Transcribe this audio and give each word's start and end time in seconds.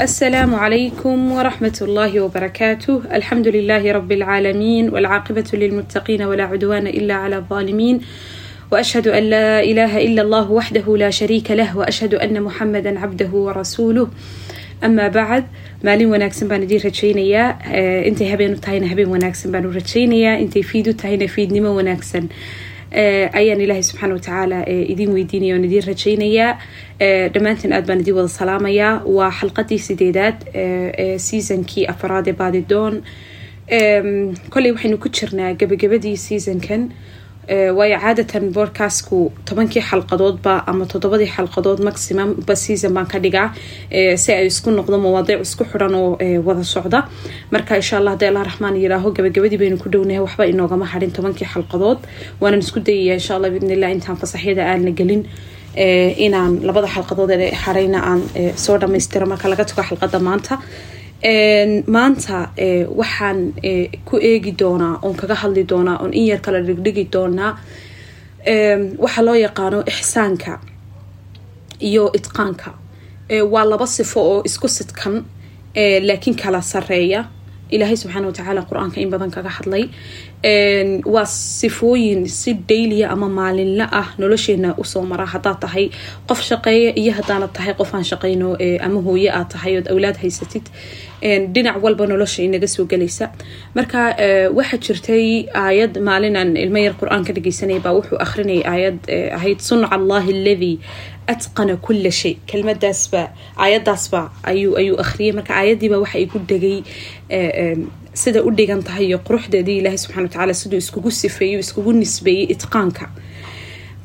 السلام 0.00 0.54
عليكم 0.54 1.32
ورحمة 1.32 1.78
الله 1.82 2.20
وبركاته 2.20 3.02
الحمد 3.14 3.48
لله 3.48 3.92
رب 3.92 4.12
العالمين 4.12 4.88
والعاقبة 4.90 5.44
للمتقين 5.54 6.22
ولا 6.22 6.44
عدوان 6.44 6.86
إلا 6.86 7.14
على 7.14 7.36
الظالمين 7.36 8.00
واشهد 8.72 9.08
ان 9.08 9.22
لا 9.22 9.60
اله 9.62 9.98
الا 10.06 10.22
الله 10.22 10.50
وحده 10.50 10.96
لا 10.96 11.10
شريك 11.10 11.50
له 11.50 11.76
واشهد 11.78 12.14
ان 12.14 12.42
محمدا 12.42 12.98
عبده 13.00 13.30
ورسوله 13.32 14.08
amaa 14.84 15.08
bacad 15.14 15.44
maalin 15.86 16.10
wanaagsan 16.12 16.48
baan 16.50 16.62
idiin 16.66 16.82
rajaynayaa 16.84 17.48
intay 18.10 18.28
habeen 18.32 18.52
u 18.56 18.60
tahayna 18.64 18.86
habeen 18.92 19.08
wanaagsan 19.14 19.48
baan 19.54 19.64
u 19.68 19.72
rajaynayaa 19.78 20.34
intay 20.44 20.62
fiid 20.70 20.86
u 20.90 20.94
tahayna 21.02 21.26
ayaan 22.94 23.60
ilaahay 23.60 23.82
subxaana 23.82 24.14
watacaala 24.14 24.58
idiin 24.92 25.12
weydiinaya 25.16 25.54
oon 25.56 25.64
idiin 25.68 25.86
rajaynayaa. 25.90 26.52
Dhammaantiin 27.34 27.72
aad 27.72 27.86
baan 27.86 28.00
idiin 28.04 28.16
wada 28.16 28.28
salaamayaa. 28.28 29.02
Waa 29.16 29.30
xalqadii 29.40 29.78
sideedaad 29.88 30.38
seasonkii 31.26 31.86
afaraad 31.94 32.26
ee 32.28 32.36
baadidoon 32.42 33.02
kolley 34.54 34.72
waxaynu 34.76 34.98
ku 35.02 35.08
jirnaa 35.18 35.52
gabagabadii 35.60 36.16
seasonkan 36.26 36.90
waayo 37.48 37.98
caadatan 38.00 38.50
boodcastku 38.56 39.32
tobankii 39.48 39.82
xalqadoodba 39.90 40.64
ama 40.66 40.86
toddobadii 40.86 41.28
xalqadood 41.36 41.80
maximum 41.84 42.34
ba 42.46 42.54
season 42.56 42.94
baan 42.94 43.06
ka 43.06 43.18
dhigaa. 43.18 43.52
Si 44.16 44.32
ay 44.32 44.46
isku 44.46 44.70
noqdo 44.70 44.96
mawaadiic 45.04 45.40
isku 45.46 45.64
xiran 45.64 45.94
oo 45.94 46.16
wada 46.46 46.64
socda. 46.64 47.08
Marka 47.52 47.76
insha 47.76 47.98
allah 47.98 48.12
haddii 48.14 48.28
allah 48.30 48.44
raxmaan 48.48 48.76
yiraaho 48.82 49.12
gabagabadii 49.16 49.58
baynu 49.62 49.76
ku 49.82 49.88
dhownahay 49.88 50.20
waxba 50.26 50.44
inoogama 50.52 50.86
harin 50.92 51.10
tobankii 51.12 51.46
xalqadood. 51.54 51.98
Waanan 52.40 52.60
isku 52.64 52.80
dayaya 52.80 53.14
insha 53.20 53.34
allah 53.36 53.50
biidnillah 53.50 53.90
intaan 53.92 54.16
fasaxyada 54.16 54.62
aanna 54.70 54.90
gelin. 54.90 55.22
Inaan 56.26 56.60
labada 56.68 56.88
xalqadood 56.88 57.30
ee 57.30 57.52
aan 58.10 58.20
soo 58.56 58.78
dhamaystiro 58.78 59.26
marka 59.26 59.48
laga 59.48 59.64
tago 59.64 59.82
xalqada 59.82 60.18
maanta 60.28 60.54
maanta 61.86 62.50
waxaan 63.00 63.54
ku 64.04 64.16
eegi 64.20 64.52
doonaa 64.60 64.98
oon 65.02 65.14
kaga 65.16 65.34
hadli 65.34 65.64
doonaa 65.68 65.98
oon 66.02 66.12
in 66.14 66.26
yar 66.26 66.40
kala 66.40 66.60
dhigdhigi 66.60 67.04
doonaa 67.12 67.52
waxa 68.98 69.22
loo 69.24 69.34
yaqaano 69.34 69.78
ixsaanka 69.86 70.60
iyo 71.80 72.10
itqaanka. 72.18 72.70
Waa 73.52 73.64
laba 73.64 73.86
sifo 73.86 74.20
oo 74.20 74.42
isku 74.44 74.68
sidkan 74.68 75.24
laakiin 76.08 76.36
kala 76.36 76.60
sareeya 76.62 77.24
ilaahay 77.70 77.96
subxaana 77.96 78.26
watacaala 78.28 78.62
qur'aanka 78.70 79.00
in 79.00 79.10
badan 79.10 79.30
kaga 79.30 79.48
hadlay. 79.48 79.84
Waa 81.14 81.24
sifooyin 81.60 82.28
si 82.28 82.54
dayliya 82.68 83.10
ama 83.10 83.28
maalinla 83.28 83.88
ah 83.92 84.08
nolosheena 84.18 84.74
u 84.78 84.84
soo 84.84 85.02
mara 85.02 85.26
hadaad 85.26 85.58
tahay 85.60 85.90
qof 86.28 86.40
shaqeeya 86.50 86.90
iyo 87.00 87.12
hadaanad 87.18 87.52
tahay 87.56 87.74
qof 87.74 87.94
aan 87.94 88.04
shaqeyno 88.04 88.48
ama 88.86 89.00
hooye 89.06 89.30
aad 89.32 89.48
tahay 89.54 89.78
ood 89.78 89.88
awlaad 89.92 90.16
haysatid 90.22 90.62
dhinac 91.54 91.76
walba 91.84 92.04
nolosha 92.06 92.42
inaga 92.48 92.68
soo 92.68 92.84
gelaysa 92.92 93.26
marka 93.76 94.00
waxaa 94.58 94.80
jirtay 94.86 95.26
aayad 95.64 95.94
maalinaan 96.08 96.56
ilmo 96.64 96.78
yar 96.86 96.94
qur'aan 97.00 97.24
ka 97.26 97.32
dhageysanaya 97.36 97.80
baa 97.86 97.94
wuxuu 97.98 98.18
akhrinayay 98.26 98.62
aayad 98.72 98.98
ahayd 99.38 99.60
sunca 99.68 99.88
allahi 99.96 100.30
aladii 100.38 100.76
atqana 101.32 101.76
kula 101.86 102.10
shay. 102.20 102.34
Kelmadaasba 102.50 103.22
aayadaasba 103.56 104.20
ayuu 104.50 104.96
akhriyay. 105.04 105.32
Marka 105.38 105.52
aayadiiba 105.60 105.96
waxa 106.04 106.18
igu 106.24 106.38
dhegay 106.50 106.76
sida 108.22 108.40
u 108.46 108.50
dhigan 108.58 108.82
tahay 108.88 109.06
iyo 109.08 109.18
quruxdeedii 109.28 109.78
ilaahay 109.80 109.98
subxana 109.98 110.22
watacaala 110.28 110.54
siduu 110.60 110.78
iskugu 110.84 111.10
sifeeyo 111.10 111.58
iskugu 111.64 111.92
nisbeeyey 112.02 112.46
itqaanka 112.54 113.06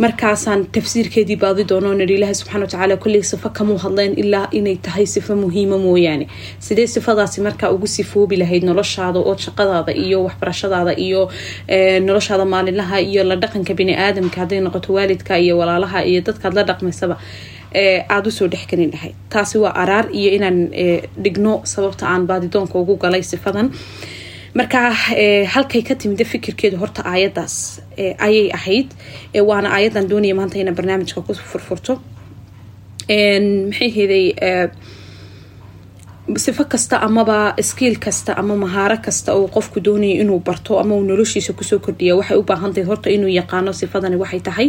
markaasaan 0.03 0.65
tafsiirkeedii 0.75 1.35
baadi 1.41 1.63
doono 1.69 1.89
nidhi 1.93 2.13
ilaahay 2.17 2.35
subxana 2.39 2.63
watacaala 2.65 2.97
kolley 3.03 3.23
sifo 3.23 3.49
kamuu 3.57 3.77
hadleen 3.83 4.13
ilaa 4.23 4.47
inay 4.51 4.75
tahay 4.85 5.05
sifo 5.05 5.35
muhiima 5.35 5.77
mooyaane. 5.77 6.27
Sidee 6.59 6.87
sifadaasi 6.87 7.41
markaa 7.41 7.71
ugu 7.75 7.87
sifoobi 7.87 8.37
lahayd 8.37 8.63
noloshaada 8.63 9.19
oo 9.19 9.35
shaqadaada 9.45 9.91
iyo 10.05 10.23
waxbarashadaada 10.23 10.93
iyo 11.07 11.21
noloshaada 12.07 12.45
maalinlaha 12.45 12.99
iyo 13.01 13.23
la 13.23 13.35
dhaqanka 13.35 13.73
bini 13.73 13.93
aadamka 13.95 14.37
hadday 14.41 14.59
noqoto 14.61 14.93
waalidka 14.93 15.37
iyo 15.39 15.57
walaalaha 15.57 16.05
iyo 16.05 16.21
dadkaad 16.21 16.53
la 16.53 16.63
dhaqmaysaba 16.63 17.15
aada 18.09 18.27
u 18.29 18.31
soo 18.31 18.47
dhexgelin 18.47 18.91
lahayd. 18.91 19.15
Taasi 19.29 19.57
waa 19.57 19.73
araar 19.83 20.05
iyo 20.15 20.31
inaan 20.37 20.59
dhigno 21.23 21.61
sababta 21.63 22.07
aan 22.07 22.23
baadidoonka 22.27 22.79
ugu 22.79 22.95
galay 23.03 23.23
sifadan 23.23 23.71
marka 24.53 24.79
halkay 25.53 25.81
ka 25.87 25.95
timida 25.95 26.25
fikirkeedu 26.25 26.77
horta 26.77 27.01
aayadaas 27.05 27.55
ayay 28.27 28.49
ahayd 28.57 28.89
waana 29.49 29.69
aayadan 29.75 30.07
doonaya 30.09 30.35
maanta 30.39 30.57
inaan 30.59 30.75
barnaamijka 30.79 31.21
ku 31.21 31.33
furfurto. 31.33 31.93
Maxay 33.09 33.89
heeday 33.97 34.25
sifo 36.37 36.63
kasta 36.65 36.97
amaba 37.01 37.53
skiil 37.61 37.95
kasta 37.99 38.33
ama 38.37 38.55
mahaaro 38.55 38.97
kasta 39.05 39.33
oo 39.33 39.47
qofku 39.47 39.79
doonaya 39.85 40.21
inuu 40.21 40.39
barto 40.39 40.79
ama 40.79 40.95
uu 40.95 41.03
noloshiisa 41.03 41.53
ku 41.53 41.63
soo 41.63 41.79
kordhiya 41.79 42.15
waxay 42.15 42.37
u 42.37 42.43
baahantahay 42.43 42.85
horta 42.89 43.09
inuu 43.09 43.29
yaqaano 43.39 43.73
sifadani 43.73 44.15
waxay 44.15 44.39
tahay 44.39 44.67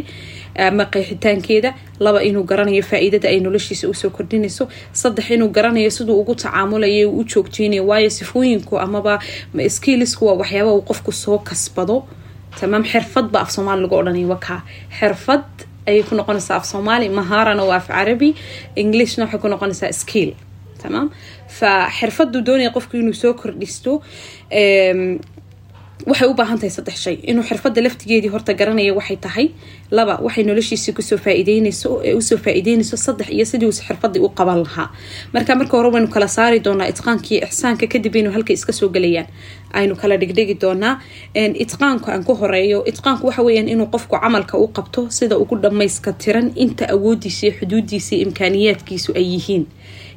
ama 0.69 0.84
qeexitaankeeda 0.93 1.70
laba 2.00 2.20
inuu 2.22 2.44
garanayo 2.50 2.82
faa-iidada 2.82 3.28
ay 3.28 3.41
noloshiisa 3.41 3.88
u 3.88 3.94
soo 3.94 4.10
kordhinayso. 4.10 4.69
Saddex 4.93 5.31
inuu 5.31 5.49
garanayo 5.49 5.91
siduu 5.91 6.20
ugu 6.20 6.34
tacaamulayo 6.34 7.10
u 7.10 7.25
joogteynayo 7.25 7.87
waayo 7.87 8.10
sifooyinku 8.10 8.78
amaba 8.78 9.19
skiilisku 9.69 10.26
waa 10.26 10.34
waxyaaba 10.34 10.72
uu 10.72 10.82
qofku 10.82 11.12
soo 11.12 11.38
kasbado. 11.38 12.04
Tamaam 12.60 12.84
xirfad 12.84 13.26
ba 13.32 13.41
af 13.41 13.50
soomaali 13.50 13.82
lagu 13.82 13.94
odhanaya 13.94 14.26
wakaa 14.26 14.60
xirfad 14.99 15.44
ayay 15.87 16.03
ku 16.03 16.15
noqonaysaa 16.15 16.56
af 16.56 16.65
soomaali 16.66 17.09
mahaarana 17.09 17.65
waa 17.65 17.76
af 17.76 17.87
carabi 17.88 18.34
englishna 18.76 19.25
waxay 19.25 19.41
ku 19.41 19.49
noqonaysaa 19.49 19.93
skiil 19.93 20.32
tamaam 20.83 21.09
fa 21.59 21.71
xirfadu 21.99 22.39
doonaya 22.49 22.71
qofku 22.77 22.95
inuu 23.03 23.15
soo 23.23 23.35
kordhisto 23.41 23.93
waxay 26.11 26.29
u 26.33 26.35
baahan 26.39 26.57
tahay 26.61 26.73
saddex 26.77 26.97
shay 27.05 27.17
inuu 27.31 27.45
xirfada 27.49 27.81
laftigeedii 27.85 28.31
horta 28.35 28.53
garanaya 28.61 28.93
waxay 28.99 29.17
tahay 29.27 29.47
laba 29.97 30.15
waxay 30.27 30.45
noloshiisii 30.49 30.95
ku 30.97 31.03
soo 31.09 31.19
faa'iideynayso 31.25 31.89
u 32.19 32.23
soo 32.29 32.39
faa'iideynayso 32.45 32.97
saddex 33.07 33.29
iyo 33.37 33.45
sidii 33.51 33.67
uu 33.69 33.77
xirfadii 33.89 34.23
u 34.27 34.31
qaban 34.39 34.59
lahaa 34.65 34.89
marka 35.35 35.55
marka 35.61 35.77
hore 35.77 35.91
waynu 35.95 36.09
kala 36.15 36.29
saari 36.37 36.59
doonaa 36.67 36.89
itqaanka 36.93 37.29
iyo 37.35 37.41
ixsaanka 37.49 37.87
kadib 37.93 38.15
aynu 38.17 38.31
halka 38.37 38.53
iska 38.57 38.73
soo 38.73 38.89
gelayaan 38.95 39.29
aynu 39.81 39.95
kala 40.01 40.17
dhigdhigi 40.23 40.55
doonaa 40.62 40.95
itqaanka 41.65 42.09
aan 42.15 42.25
ku 42.25 42.33
horeeyo 42.41 42.79
itqaanku 42.93 43.27
waxa 43.29 43.43
weeyaan 43.47 43.69
inuu 43.75 43.89
qofku 43.95 44.17
camalka 44.23 44.55
u 44.65 44.69
qabto 44.77 45.01
sida 45.19 45.37
ugu 45.43 45.57
dhamayska 45.62 46.12
tiran 46.23 46.49
inta 46.65 46.85
awoodiisa 46.95 47.47
iyo 47.47 47.53
xuduudiisa 47.59 48.12
iyo 48.17 48.25
imkaaniyaadkiisu 48.29 49.11
ay 49.21 49.27
yihiin 49.35 49.65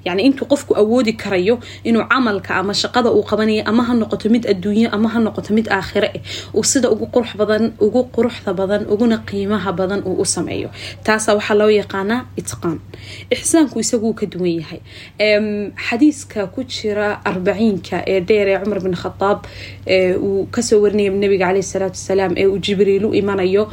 yacni 0.05 0.21
intuu 0.27 0.45
qofku 0.51 0.71
awoodi 0.81 1.13
karayo 1.21 1.55
inuu 1.83 2.05
camalka 2.11 2.51
ama 2.61 2.73
shaqada 2.81 3.09
uu 3.17 3.23
qabanayo 3.29 3.63
ama 3.71 3.83
ha 3.87 3.93
noqoto 4.01 4.29
mid 4.35 4.43
adduunyo 4.51 4.89
ama 4.95 5.07
ha 5.13 5.19
noqoto 5.25 5.49
mid 5.57 5.67
aakhire 5.77 6.09
ah 6.17 6.21
uu 6.57 6.63
sida 6.71 6.87
ugu 6.93 7.05
qurux 7.13 7.31
badan 7.39 7.63
ugu 7.85 8.01
quruxda 8.15 8.51
badan 8.59 8.81
uguna 8.93 9.17
qiimaha 9.29 9.71
badan 9.79 10.01
uu 10.09 10.15
u 10.23 10.25
sameeyo. 10.25 10.69
Taasa 11.05 11.29
waxaa 11.37 11.55
loo 11.61 11.69
yaqaanaa 11.81 12.21
itqaan. 12.41 12.77
Ixsaanku 13.35 13.79
isaguu 13.83 14.13
ka 14.19 14.25
duwan 14.25 14.53
yahay. 14.59 14.79
Xadiiska 15.87 16.47
ku 16.53 16.63
jira 16.63 17.07
arbaciinka 17.25 17.97
ee 18.07 18.19
dheer 18.27 18.47
ee 18.53 18.59
cumar 18.63 18.79
bin 18.85 18.95
khadaab 19.03 19.39
uu 20.27 20.45
ka 20.53 20.61
soo 20.61 20.79
warinaya 20.83 21.11
nabiga 21.23 21.45
caleyhi 21.47 21.63
salaatu 21.73 21.97
wasalaam 22.01 22.33
ee 22.37 22.45
uu 22.47 22.59
jibriil 22.65 23.05
u 23.05 23.13
imanayo 23.21 23.63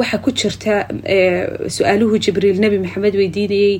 waxaa 0.00 0.18
ku 0.24 0.30
jirta 0.40 0.74
su'aaluhu 1.76 2.18
jibriil 2.24 2.58
nabi 2.64 2.78
maxamed 2.84 3.14
weydiinayay 3.20 3.76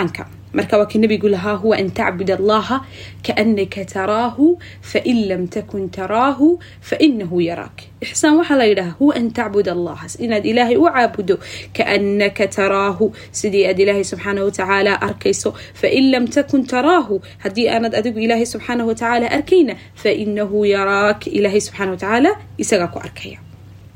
ixsaanka 0.00 0.26
marka 0.52 0.78
waa 0.78 0.86
kii 0.86 0.98
nabigu 0.98 1.28
lahaa 1.28 1.54
huwa 1.54 1.76
an 1.76 1.90
tacbud 1.90 2.30
allaha 2.30 2.86
kaanaka 3.22 3.84
taraahu 3.84 4.58
fain 4.80 5.28
lam 5.28 5.46
takun 5.48 5.90
taraahu 5.90 6.58
fainahu 6.80 7.40
yaraak. 7.40 7.82
Ixsaan 8.00 8.36
waxaa 8.40 8.56
la 8.56 8.64
yidhaha 8.64 8.90
huwa 8.98 9.14
an 9.14 9.30
tacbud 9.30 9.68
allaha. 9.68 10.08
Inaad 10.18 10.46
ilaahay 10.46 10.76
u 10.76 10.84
caabudo 10.90 11.38
kaanaka 11.72 12.48
taraahu. 12.48 13.14
Sidii 13.30 13.66
aad 13.66 13.78
ilaahay 13.78 14.04
subxaana 14.04 14.44
watacaala 14.44 15.00
arkayso 15.02 15.54
fain 15.74 16.10
lam 16.10 16.26
takun 16.26 16.66
taraahu. 16.66 17.20
Haddii 17.38 17.68
aanad 17.68 17.94
adigu 17.94 18.18
ilaahay 18.18 18.46
subxaana 18.46 18.84
watacaala 18.84 19.30
arkayna 19.30 19.76
fainahu 19.94 20.64
yaraak. 20.64 21.26
Ilaahay 21.26 21.60
subxaana 21.60 21.90
watacaala 21.94 22.30
isagaa 22.58 22.90
ku 22.90 22.98
arkaya. 22.98 23.38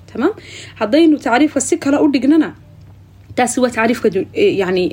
Tamaam 0.07 0.39
haddaynu 0.79 1.19
taasi 3.37 3.61
waa 3.61 3.71
tacriifka 3.77 4.09
yani 4.63 4.85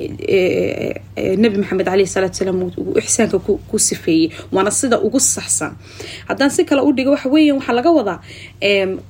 nabi 1.42 1.56
maxamed 1.62 1.84
caleyhi 1.86 2.06
salaatu 2.14 2.36
salaam 2.36 2.62
uu 2.62 2.98
ixsaanka 2.98 3.38
ku 3.70 3.78
sifeeyey 3.78 4.30
waana 4.52 4.70
sida 4.70 4.96
ugu 5.06 5.20
saxsan 5.20 5.72
haddaan 6.28 6.50
si 6.50 6.64
kale 6.64 6.82
u 6.82 6.92
dhigo 6.96 7.10
waxa 7.14 7.28
weeyan 7.34 7.56
waxaa 7.58 7.72
laga 7.78 7.90
wadaa 7.98 8.18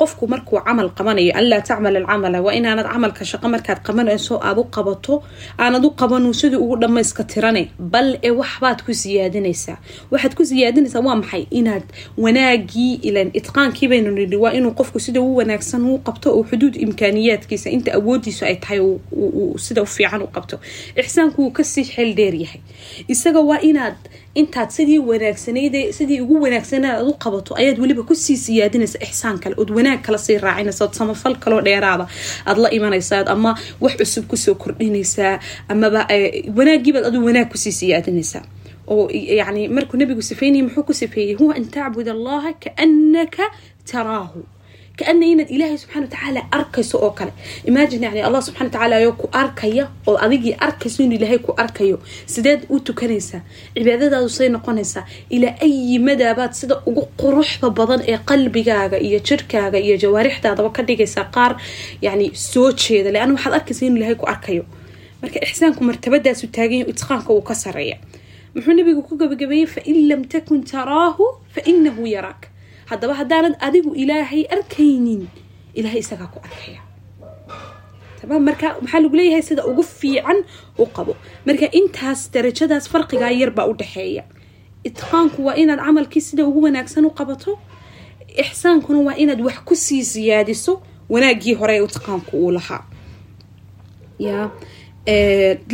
qofku 0.00 0.26
markuu 0.28 0.60
camal 0.66 0.90
qabanayo 0.98 1.32
an 1.38 1.44
laa 1.50 1.60
tacmal 1.60 1.96
alcamala 1.96 2.42
waa 2.42 2.54
inaanad 2.58 2.86
camalka 2.92 3.24
shaqo 3.24 3.48
markaad 3.54 3.80
qabanayso 3.86 4.34
aad 4.48 4.58
u 4.58 4.64
qabato 4.64 5.22
aanad 5.58 5.84
u 5.84 5.90
qabanu 6.00 6.34
sidii 6.34 6.56
ugu 6.64 6.76
dhamayska 6.82 7.24
tirane 7.24 7.62
bal 7.78 8.18
e 8.22 8.30
waxbaad 8.30 8.78
ku 8.86 8.92
siyaadinaysaa 9.02 9.76
waxaad 10.10 10.34
ku 10.34 10.44
siyaadinaysaa 10.44 11.00
waa 11.00 11.16
maxay 11.22 11.46
inaad 11.50 11.82
wanaagii 12.18 12.94
ilan 13.08 13.30
itqaankii 13.38 13.88
baynu 13.88 14.10
nidhi 14.10 14.36
waa 14.36 14.52
inuu 14.58 14.74
qofku 14.80 15.00
sida 15.00 15.20
u 15.20 15.36
wanaagsan 15.36 15.82
uu 15.90 15.98
qabto 15.98 16.28
oo 16.36 16.44
xuduud 16.50 16.74
sida 19.64 19.84
fiican 19.86 20.22
u 20.22 20.28
qabto. 20.34 20.56
Ixsaanku 21.00 21.38
wuu 21.42 21.50
ka 21.56 21.64
sii 21.64 21.84
xeel 21.84 22.10
dheer 22.18 22.34
yahay. 22.34 22.60
Isaga 23.08 23.40
waa 23.50 23.60
inaad 23.70 23.96
intaad 24.40 24.70
sidii 24.76 24.98
wanaagsanayd 25.10 25.74
sidii 25.98 26.20
ugu 26.24 26.40
wanaagsanaa 26.44 26.94
aad 26.98 27.06
u 27.10 27.14
qabato 27.24 27.54
ayaad 27.60 27.78
weliba 27.82 28.02
ku 28.08 28.14
sii 28.14 28.36
siyaadinaysa 28.36 28.98
ixsaan 29.06 29.38
kale 29.42 29.54
ood 29.60 29.70
wanaag 29.76 30.00
kala 30.06 30.18
sii 30.18 30.38
raacinaysa 30.46 30.84
ood 30.84 30.94
samafal 31.00 31.34
kaloo 31.42 31.60
dheeraada. 31.66 32.06
Aad 32.46 32.58
la 32.64 32.68
imanaysaa 32.78 33.24
ama 33.34 33.50
wax 33.80 33.94
cusub 34.00 34.24
ku 34.30 34.36
soo 34.36 34.54
kordhinaysaa 34.54 35.34
amaba 35.68 36.06
wanaagiibaad 36.58 37.04
adu 37.10 37.24
wanaag 37.28 37.48
ku 37.52 37.58
sii 37.58 37.72
siyaadinaysaa 37.80 38.44
oo 38.92 39.08
yani 39.12 39.68
markuu 39.68 39.96
nabigu 40.00 40.22
sifeynayay 40.22 40.62
muxuu 40.66 40.82
ku 40.88 40.94
sifeeyey 40.94 41.34
huwa 41.40 41.54
an 41.58 41.64
tacbud 41.76 42.08
allaha 42.08 42.50
kaanaka 42.64 43.44
taraahu 43.90 44.40
kaana 44.98 45.24
inaad 45.32 45.50
ilaahay 45.56 45.78
subxana 45.82 46.04
watacaala 46.06 46.40
arkayso 46.58 46.96
oo 47.06 47.10
kale. 47.18 47.32
Imagine 47.70 48.04
yani 48.06 48.20
allah 48.26 48.42
subxana 48.46 48.68
watacaala 48.68 48.96
ayoo 48.96 49.12
ku 49.20 49.26
arkaya 49.42 49.84
oo 50.08 50.16
adigii 50.24 50.54
arkayso 50.66 51.02
inuu 51.02 51.16
ilaahay 51.18 51.38
ku 51.46 51.52
arkayo. 51.64 51.96
Sideed 52.26 52.60
u 52.74 52.80
tukanaysaa 52.80 53.40
cibaadadaadu 53.74 54.28
say 54.28 54.48
noqonaysaa 54.48 55.04
ilaa 55.30 55.54
ayi 55.66 55.98
madaabaad 56.08 56.52
sida 56.60 56.74
ugu 56.86 57.02
quruxda 57.20 57.70
badan 57.70 58.00
ee 58.10 58.18
qalbigaaga 58.30 58.96
iyo 59.06 59.18
jirkaaga 59.28 59.78
iyo 59.86 59.96
jawaarixdaadaba 60.02 60.70
ka 60.76 60.82
dhigaysaa 60.88 61.24
qaar 61.34 61.52
yani 62.06 62.26
soo 62.34 62.68
jeeda. 62.72 63.10
Leanna 63.14 63.34
waxaad 63.34 63.54
arkaysa 63.58 63.82
inuu 63.86 63.96
ilaahay 63.98 64.14
ku 64.22 64.26
arkayo. 64.34 64.64
Marka 65.22 65.38
ixsaanku 65.46 65.80
martabadaasu 65.88 66.46
taaganya 66.56 66.84
itqaanka 66.92 67.30
uu 67.32 67.42
ka 67.48 67.54
sareeya 67.54 67.96
muxuu 68.54 68.74
nabigu 68.78 69.02
ku 69.08 69.16
gabagabeeyey 69.20 69.66
fain 69.74 69.96
lam 70.10 70.22
takun 70.32 70.60
taraahu 70.72 71.24
fainahu 71.54 72.02
yaraak 72.14 72.42
haddaba 72.92 73.14
haddaanad 73.20 73.54
adigu 73.66 73.90
ilaahay 74.02 74.42
arkaynin 74.56 75.22
ilaahay 75.78 76.00
isagaa 76.04 76.28
ku 76.34 76.38
arkaya. 76.46 76.80
Tamaam 78.20 78.42
marka 78.48 78.68
maxaa 78.82 79.00
lagu 79.04 79.16
leeyahay 79.20 79.42
sida 79.48 79.62
ugu 79.70 79.82
fiican 79.82 80.38
u 80.78 80.86
qabo? 80.96 81.12
Marka 81.46 81.66
intaas 81.78 82.20
darajadaas 82.34 82.84
farqigaa 82.92 83.32
yarbaa 83.42 83.66
u 83.70 83.74
dhexeeya 83.80 84.24
itqaanku 84.88 85.38
waa 85.46 85.56
inaad 85.62 85.80
camalkii 85.86 86.22
sida 86.28 86.42
ugu 86.48 86.60
wanaagsan 86.66 87.04
u 87.08 87.10
qabato. 87.18 87.52
Ixsaankuna 88.42 88.98
waa 89.08 89.16
inaad 89.22 89.40
wax 89.46 89.56
ku 89.68 89.74
sii 89.84 90.04
siyaadiso. 90.12 90.72
Wanaaggii 91.12 91.54
hore 91.60 91.74
ee 91.76 91.84
itqaanku 91.84 92.32
uu 92.44 92.50
lahaa 92.58 92.82
ya. 94.18 94.50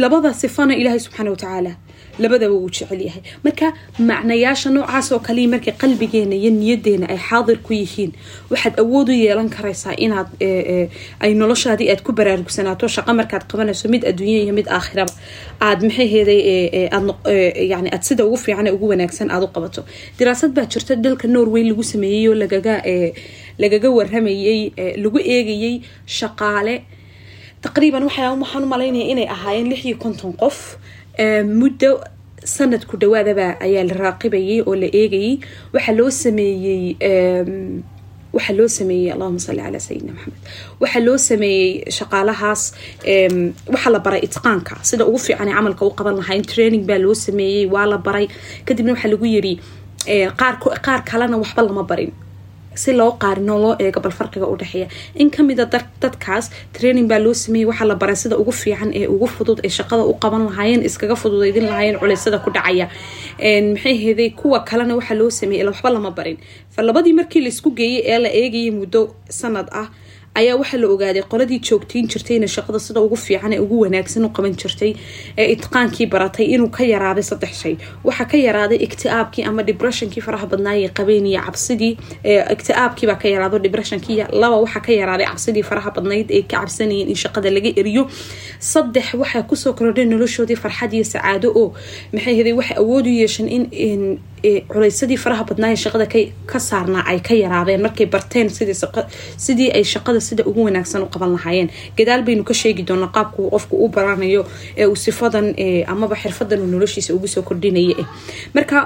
Labada 0.03 0.33
sifana 0.35 0.75
ilaahay 0.77 1.01
subxaana 1.01 1.31
watacaala 1.31 1.73
labadaba 2.19 2.55
wuu 2.55 2.71
jecel 2.71 3.01
yahay. 3.07 3.23
Marka 3.45 3.73
macnayaasha 3.99 4.71
noocaas 4.75 5.13
oo 5.13 5.19
kale 5.21 5.47
markay 5.47 5.73
qalbigeena 5.83 6.35
iyo 6.35 6.51
niyadeena 6.51 7.07
ay 7.13 7.19
xaadir 7.29 7.59
ku 7.63 7.73
yihiin 7.75 8.13
waxaad 8.51 8.75
awood 8.83 9.09
u 9.09 9.13
yeelan 9.13 9.49
karaysaa 9.51 9.95
inaad 10.05 10.29
ay 11.21 11.35
noloshaadii 11.35 11.91
aad 11.93 12.03
ku 12.03 12.13
baraarugsanaato 12.13 12.89
shaqo 12.89 13.13
markaad 13.21 13.45
qabanayso 13.51 13.87
mid 13.93 14.03
adduunya 14.11 14.39
iyo 14.45 14.53
mid 14.59 14.67
aakhiraba. 14.67 15.13
Aad 15.61 15.81
maxayheeday 15.87 16.41
yani 17.73 17.89
aad 17.95 18.03
sida 18.03 18.25
ugu 18.27 18.37
fiican 18.37 18.67
ugu 18.75 18.89
wanaagsan 18.93 19.31
aad 19.31 19.43
u 19.45 19.49
qabato. 19.55 19.85
Diraasad 20.19 20.51
baa 20.57 20.67
jirta 20.73 20.97
dalka 20.97 21.29
norway 21.29 21.63
lagu 21.71 21.83
sameeyey 21.85 22.29
oo 22.29 22.35
lagaga 22.35 22.83
lagaga 23.63 23.89
waramayey 23.91 24.73
lagu 25.03 25.19
eegayey 25.23 25.75
shaqaale 26.07 26.75
taqriiban 27.65 28.03
waxaan 28.09 28.63
u 28.65 28.67
malaynaya 28.75 29.07
inay 29.13 29.27
ahaayeen 29.37 29.69
lix 29.73 29.81
iyo 29.89 29.97
konton 30.05 30.33
qof 30.43 30.57
muddo 31.61 31.91
sanad 32.57 32.83
ku 32.91 32.95
dhawaadaba 33.03 33.47
ayaa 33.67 33.85
la 33.91 33.95
raaqibayay 34.05 34.61
oo 34.69 34.75
la 34.83 34.89
eegayay 35.01 35.35
waxaa 35.75 35.95
loo 35.99 36.11
sameeyey 36.11 36.83
waxaa 38.37 38.57
loo 38.59 38.69
sameeyey 38.79 39.11
allahuma 39.15 39.41
salli 39.47 39.63
calaa 39.67 39.83
sayidina 39.89 40.13
maxamed 40.17 40.39
waxaa 40.83 41.03
loo 41.07 41.19
sameeyey 41.31 41.69
shaqaalahaas 41.99 42.63
waxaa 43.75 43.93
la 43.97 44.01
baray 44.07 44.21
itqaanka 44.29 44.75
sida 44.91 45.05
ugu 45.11 45.19
fiican 45.27 45.49
ee 45.51 45.55
camalka 45.59 45.83
u 45.89 45.93
qaban 45.99 46.15
lahayn 46.21 46.43
training 46.53 46.85
baa 46.91 46.99
loo 47.05 47.15
sameeyey 47.27 47.67
waa 47.75 47.87
la 47.93 47.99
baray 48.07 48.27
kadibna 48.67 48.93
waxaa 48.95 49.11
lagu 49.15 49.27
yiri 49.35 49.55
qaar 50.41 51.01
kalena 51.11 51.37
waxba 51.43 51.63
lama 51.69 51.83
barin 51.91 52.13
si 52.83 52.91
loo 53.01 53.11
qaarinoo 53.23 53.59
loo 53.65 53.75
eego 53.85 54.01
bal 54.05 54.15
farqiga 54.19 54.47
udhexeeya 54.55 54.87
in 55.23 55.29
kamida 55.37 55.65
dadkaas 56.03 56.45
training 56.77 57.07
baa 57.13 57.21
loo 57.27 57.35
sameeyey 57.45 57.67
waxaa 57.71 57.89
la 57.91 57.95
baray 58.03 58.17
sida 58.23 58.37
ugu 58.43 58.53
fiican 58.63 58.91
ee 59.01 59.07
ugu 59.15 59.27
fudud 59.37 59.59
ay 59.67 59.71
shaqada 59.79 60.03
u 60.13 60.15
qaban 60.25 60.43
lahaayeen 60.49 60.83
iskaga 60.89 61.17
fududaydin 61.23 61.67
lahaayeen 61.71 61.99
culeysada 62.03 62.39
ku 62.45 62.51
dhacaya. 62.57 62.87
Maxay 63.75 63.95
heeday? 64.05 64.31
Kuwa 64.41 64.59
kalena 64.69 64.95
waxaa 64.99 65.17
loo 65.21 65.31
sameeyey 65.41 65.67
waxba 65.71 65.91
lama 65.91 66.11
barin. 66.19 66.39
Fa 66.75 66.83
labadii 66.83 67.13
markii 67.21 67.41
la 67.45 67.49
isku 67.55 67.71
geeyey 67.79 68.03
ee 68.13 68.19
la 68.25 68.29
eegayay 68.41 68.71
muddo 68.81 69.01
sanad 69.41 69.69
ah 69.73 69.89
ayaa 70.35 70.57
waxaa 70.61 70.79
la 70.81 70.89
ogaaday 70.95 71.23
qoladii 71.33 71.59
joogtayn 71.69 72.07
jirtayna 72.13 72.47
shaqada 72.47 72.79
sida 72.81 73.01
ugu 73.01 73.17
fiican 73.17 73.53
ee 73.53 73.59
ugu 73.65 73.81
wanaagsan 73.85 74.25
u 74.25 74.29
qaban 74.37 74.55
jirtay 74.63 74.93
ee 75.39 75.47
itqaankii 75.55 76.07
baratay 76.13 76.47
inuu 76.55 76.69
ka 76.77 76.85
yaraaday 76.85 77.23
saddex 77.31 77.53
shay. 77.63 77.75
Waxaa 78.05 78.25
ka 78.31 78.37
yaraaday 78.37 78.79
iktiaabkii 78.87 79.45
ama 79.49 79.63
depressionkii 79.71 80.23
faraha 80.27 80.47
badnaayay 80.47 80.89
qabeen 80.99 81.27
iyo 81.27 81.41
cabsidii 81.47 81.93
iktiaabkiibaa 82.55 83.19
ka 83.23 83.29
yaraado 83.29 83.59
depressionkii 83.67 84.17
laba 84.43 84.57
waxaa 84.65 84.81
ka 84.87 84.93
yaraaday 84.93 85.27
cabsidii 85.27 85.63
faraha 85.71 85.91
badnayd 85.97 86.31
ee 86.31 86.43
ka 86.43 86.57
cabsanayeen 86.61 87.09
in 87.09 87.17
shaqada 87.25 87.51
laga 87.51 87.71
eriyo. 87.81 88.03
Saddex 88.61 89.15
waxaa 89.15 89.43
ku 89.43 89.57
soo 89.57 89.73
kordhay 89.73 90.05
noloshoodii 90.05 90.57
farxad 90.65 90.93
iyo 90.95 91.05
sacaado 91.05 91.49
oo 91.61 91.75
maxay 92.13 92.35
haday 92.39 92.53
waxay 92.53 92.77
awood 92.83 93.07
u 93.07 93.11
yeeshan 93.21 93.49
in 93.49 94.19
culeysadii 94.73 95.17
faraha 95.25 95.45
badnaaye 95.51 95.77
shaqada 95.85 96.07
ka 96.51 96.59
saarnaa 96.69 97.03
ay 97.11 97.19
ka 97.21 97.35
yaraadeen 97.35 97.83
markay 97.87 98.07
barteen 98.07 98.49
sidii 99.45 99.71
ay 99.79 99.85
shaqada 99.85 100.21
sida 100.29 100.43
ugu 100.51 100.61
wanaagsan 100.69 101.03
u 101.03 101.09
qaban 101.15 101.31
lahaayeen. 101.37 101.69
Gadaal 101.99 102.23
baynu 102.27 102.43
ka 102.49 102.55
sheegi 102.61 102.83
doonaa 102.89 103.11
qaabku 103.17 103.43
qofku 103.55 103.75
u 103.85 103.89
baranayo 103.95 104.43
ee 104.81 104.87
uu 104.93 104.97
sifadan 105.07 105.47
amaba 105.93 106.15
xirfadan 106.23 106.61
uu 106.65 106.71
noloshiisa 106.75 107.11
ugu 107.17 107.29
soo 107.35 107.43
kordhinaya 107.49 108.05
marka 108.57 108.79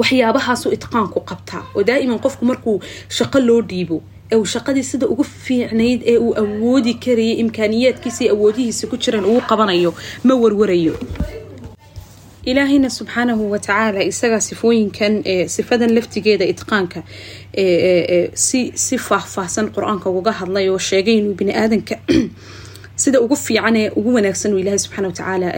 waxyaabahaasu 0.00 0.66
itqaanku 0.76 1.20
qabtaa 1.30 1.62
oo 1.76 1.82
daa'iman 1.88 2.18
qofku 2.24 2.42
markuu 2.50 2.76
shaqo 3.18 3.38
loo 3.48 3.60
dhiibo 3.70 3.96
uu 4.36 4.44
shaqadii 4.54 4.84
sida 4.90 5.06
ugu 5.12 5.24
fiicnayd 5.44 6.00
ee 6.12 6.16
uu 6.26 6.32
awoodi 6.42 6.92
karayay 7.04 7.36
imkaaniyaadkiisa 7.44 8.24
awoodihiisa 8.34 8.84
ku 8.90 8.96
jiran 9.04 9.24
uu 9.32 9.40
qabanayo 9.50 9.90
ma 10.24 10.34
warwarayo 10.42 10.94
ilaahayna 12.50 12.88
subxaanahu 12.98 13.42
watacaala 13.54 14.00
isagaa 14.12 14.40
sifooyinkan 14.48 15.12
sifadan 15.56 15.90
laftigeeda 15.96 16.44
itqaanka 16.52 17.00
si 18.34 18.96
faahfaahsan 19.08 19.66
qur'aanka 19.76 20.08
uga 20.18 20.32
hadlay 20.40 20.66
oo 20.74 20.78
sheegay 20.88 21.16
inuu 21.20 21.34
bini 21.40 21.52
aadanka 21.62 21.96
sida 22.96 23.20
ugu 23.20 23.36
fiican 23.36 23.76
ee 23.76 23.90
ugu 23.98 24.10
wanaagsan 24.16 24.52
ilaahay 24.58 24.78
subxana 24.84 25.08
watacaala 25.08 25.48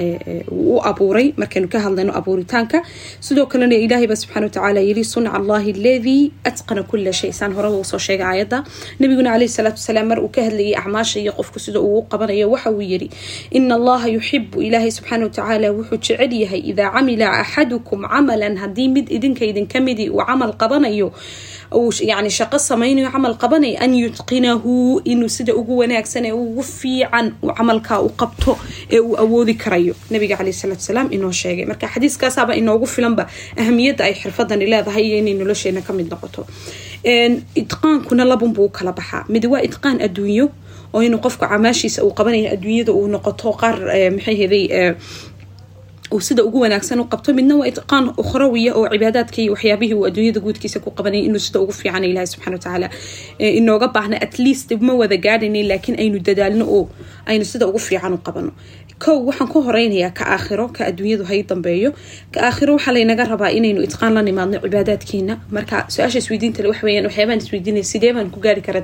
u 0.50 0.80
abuuray. 0.90 1.26
Markaynu 1.36 1.68
ka 1.72 1.78
hadlayno 1.84 2.12
abuuritaanka 2.18 2.78
sidoo 3.26 3.46
kalena 3.52 3.74
ilaahayba 3.84 4.16
subxana 4.22 4.46
watacaala 4.46 4.80
yiri 4.88 5.04
sunca 5.04 5.30
allahi 5.38 5.70
aladii 5.78 6.22
atqana 6.50 6.82
kula 6.90 7.12
shay 7.12 7.32
saan 7.38 7.52
horaba 7.56 7.76
u 7.76 7.84
soo 7.84 7.98
sheegay 8.06 8.26
aayadda. 8.30 8.58
Nabiguna 9.00 9.30
caleyhi 9.34 9.48
salaatu 9.56 9.78
wasalaam 9.82 10.06
mar 10.10 10.18
uu 10.24 10.28
ka 10.36 10.40
hadlayay 10.46 10.74
acmaasha 10.80 11.16
iyo 11.22 11.32
qofku 11.38 11.58
sida 11.64 11.80
uu 11.80 12.02
qabanayo 12.12 12.46
waxa 12.54 12.70
uu 12.70 12.80
yiri 12.90 13.08
ina 13.50 13.74
allaha 13.78 14.06
yuxibu 14.16 14.62
ilaahay 14.66 14.90
subxaana 14.96 15.24
watacaala 15.28 15.66
wuxuu 15.76 15.96
jecel 16.04 16.32
yahay 16.42 16.60
idaa 16.70 16.90
camila 16.96 17.26
axadukum 17.42 18.00
camalan 18.12 18.56
haddii 18.62 18.88
mid 18.94 19.06
idinka 19.16 19.44
idinka 19.50 19.78
midi 19.86 20.04
uu 20.10 20.22
camal 20.28 20.52
qabanayo 20.62 21.08
yani 22.10 22.30
shaqo 22.38 22.58
samaynayo 22.58 23.10
camal 23.14 23.34
qabanay 23.42 23.74
an 23.84 23.92
yutqinahu 24.02 25.00
inuu 25.12 25.28
sida 25.36 25.52
ugu 25.60 25.74
wanaagsan 25.80 26.24
ee 26.24 26.32
ugu 26.32 26.62
fiican 26.62 27.26
uu 27.42 27.52
camalkaa 27.58 28.00
u 28.00 28.08
qabto 28.20 28.52
ee 28.94 29.00
uu 29.00 29.14
awoodi 29.24 29.54
karayo 29.62 29.94
nabiga 30.10 30.36
caleyhi 30.38 30.58
salaatu 30.62 30.80
wasalaam 30.82 31.08
inoo 31.16 31.32
sheegay 31.40 31.66
marka 31.70 31.86
xadiiskaasaaba 31.94 32.52
inoogu 32.60 32.86
filanba 32.94 33.24
ahamiyadda 33.60 34.02
ay 34.08 34.14
xirfadani 34.22 34.66
leedahay 34.72 35.04
iyo 35.08 35.16
inay 35.22 35.34
nolosheena 35.40 35.80
ka 35.86 35.92
mid 35.98 36.06
noqoto 36.12 36.42
itqaankuna 37.62 38.24
labunbuu 38.24 38.68
kala 38.76 38.92
baxaa 38.98 39.24
mid 39.28 39.44
waa 39.52 39.62
itqaan 39.68 39.98
adduunyo 40.06 40.46
oo 40.94 41.00
inuu 41.06 41.20
qofku 41.24 41.44
camaashiisa 41.52 42.04
uu 42.06 42.12
qabanayo 42.18 42.48
adduunyada 42.54 42.92
uu 42.98 43.06
noqoto 43.14 43.48
qaar 43.60 43.76
maxay 44.16 44.36
heday 44.42 44.64
uu 44.70 44.94
sida 46.20 46.44
ugu 46.44 46.60
wanaagsan 46.60 47.00
u 47.00 47.04
qabto 47.12 47.34
midna 47.34 47.56
waa 47.60 47.66
itqaan 47.72 48.12
ukhrawiya 48.22 48.72
oo 48.78 48.86
cibaadaadka 48.92 49.38
iyo 49.42 49.52
waxyaabihii 49.52 49.94
uu 49.98 50.06
adduunyada 50.06 50.40
guudkiisa 50.40 50.80
ku 50.80 50.90
qabanayay 50.90 51.26
inuu 51.26 51.38
sida 51.46 51.60
ugu 51.60 51.72
fiican 51.72 52.04
ilahi 52.04 52.26
subxana 52.26 52.56
watacaala 52.56 52.88
inooga 53.38 53.88
baahna 53.88 54.16
at 54.22 54.38
least 54.38 54.70
ma 54.80 54.92
wada 54.94 55.16
gaadhaynay 55.16 55.62
laakiin 55.70 55.96
aynu 56.02 56.18
dadaalno 56.28 56.64
oo 56.76 56.88
aynu 57.26 57.44
sida 57.44 57.66
ugu 57.66 57.78
fiican 57.78 58.12
u 58.14 58.18
qabano 58.26 58.52
kow 59.04 59.16
waxaan 59.28 59.48
ku 59.52 59.58
horeynayaa 59.66 60.10
ka 60.18 60.24
aakhiro 60.34 60.68
ka 60.76 60.86
adduunyadu 60.86 61.24
hay 61.30 61.42
dambeeyo. 61.42 61.90
Ka 62.32 62.40
aakhiro 62.48 62.72
waxaa 62.76 62.92
laynaga 62.94 63.24
rabaa 63.32 63.50
inaynu 63.58 63.82
itqaan 63.82 64.14
la 64.14 64.22
nimaadno 64.22 64.58
cibaadaadkeena 64.64 65.34
marka 65.50 65.76
su'aasha 65.94 66.18
isweydiinta 66.22 66.62
le 66.62 66.68
waxyaabaan 66.72 67.38
isweydiinaya 67.42 67.84
sidee 67.92 68.12
baan 68.16 68.30
ku 68.30 68.38
gaari 68.44 68.62
karaa 68.66 68.82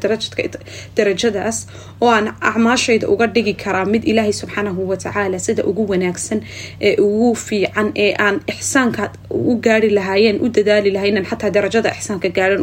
darajadaas? 0.96 1.66
Oo 2.00 2.08
aan 2.10 2.26
acmaashayda 2.40 3.06
uga 3.08 3.26
dhigi 3.26 3.54
karaa 3.54 3.84
mid 3.84 4.02
ilaahay 4.04 4.32
subxaanahu 4.32 4.88
watacaala 4.90 5.38
sida 5.38 5.62
ugu 5.64 5.86
wanaagsan 5.92 6.42
ee 6.80 6.96
ugu 7.10 7.30
fiican 7.46 7.88
ee 8.04 8.12
aan 8.26 8.36
ixsaanka 8.54 9.02
u 9.50 9.54
gaari 9.66 9.90
lahaayeen 9.98 10.36
u 10.44 10.48
dadaali 10.56 10.90
lahaa 10.96 11.10
inaan 11.12 11.26
xataa 11.30 11.50
darajada 11.56 11.90
ixsaanka 11.98 12.28
gaaran 12.38 12.62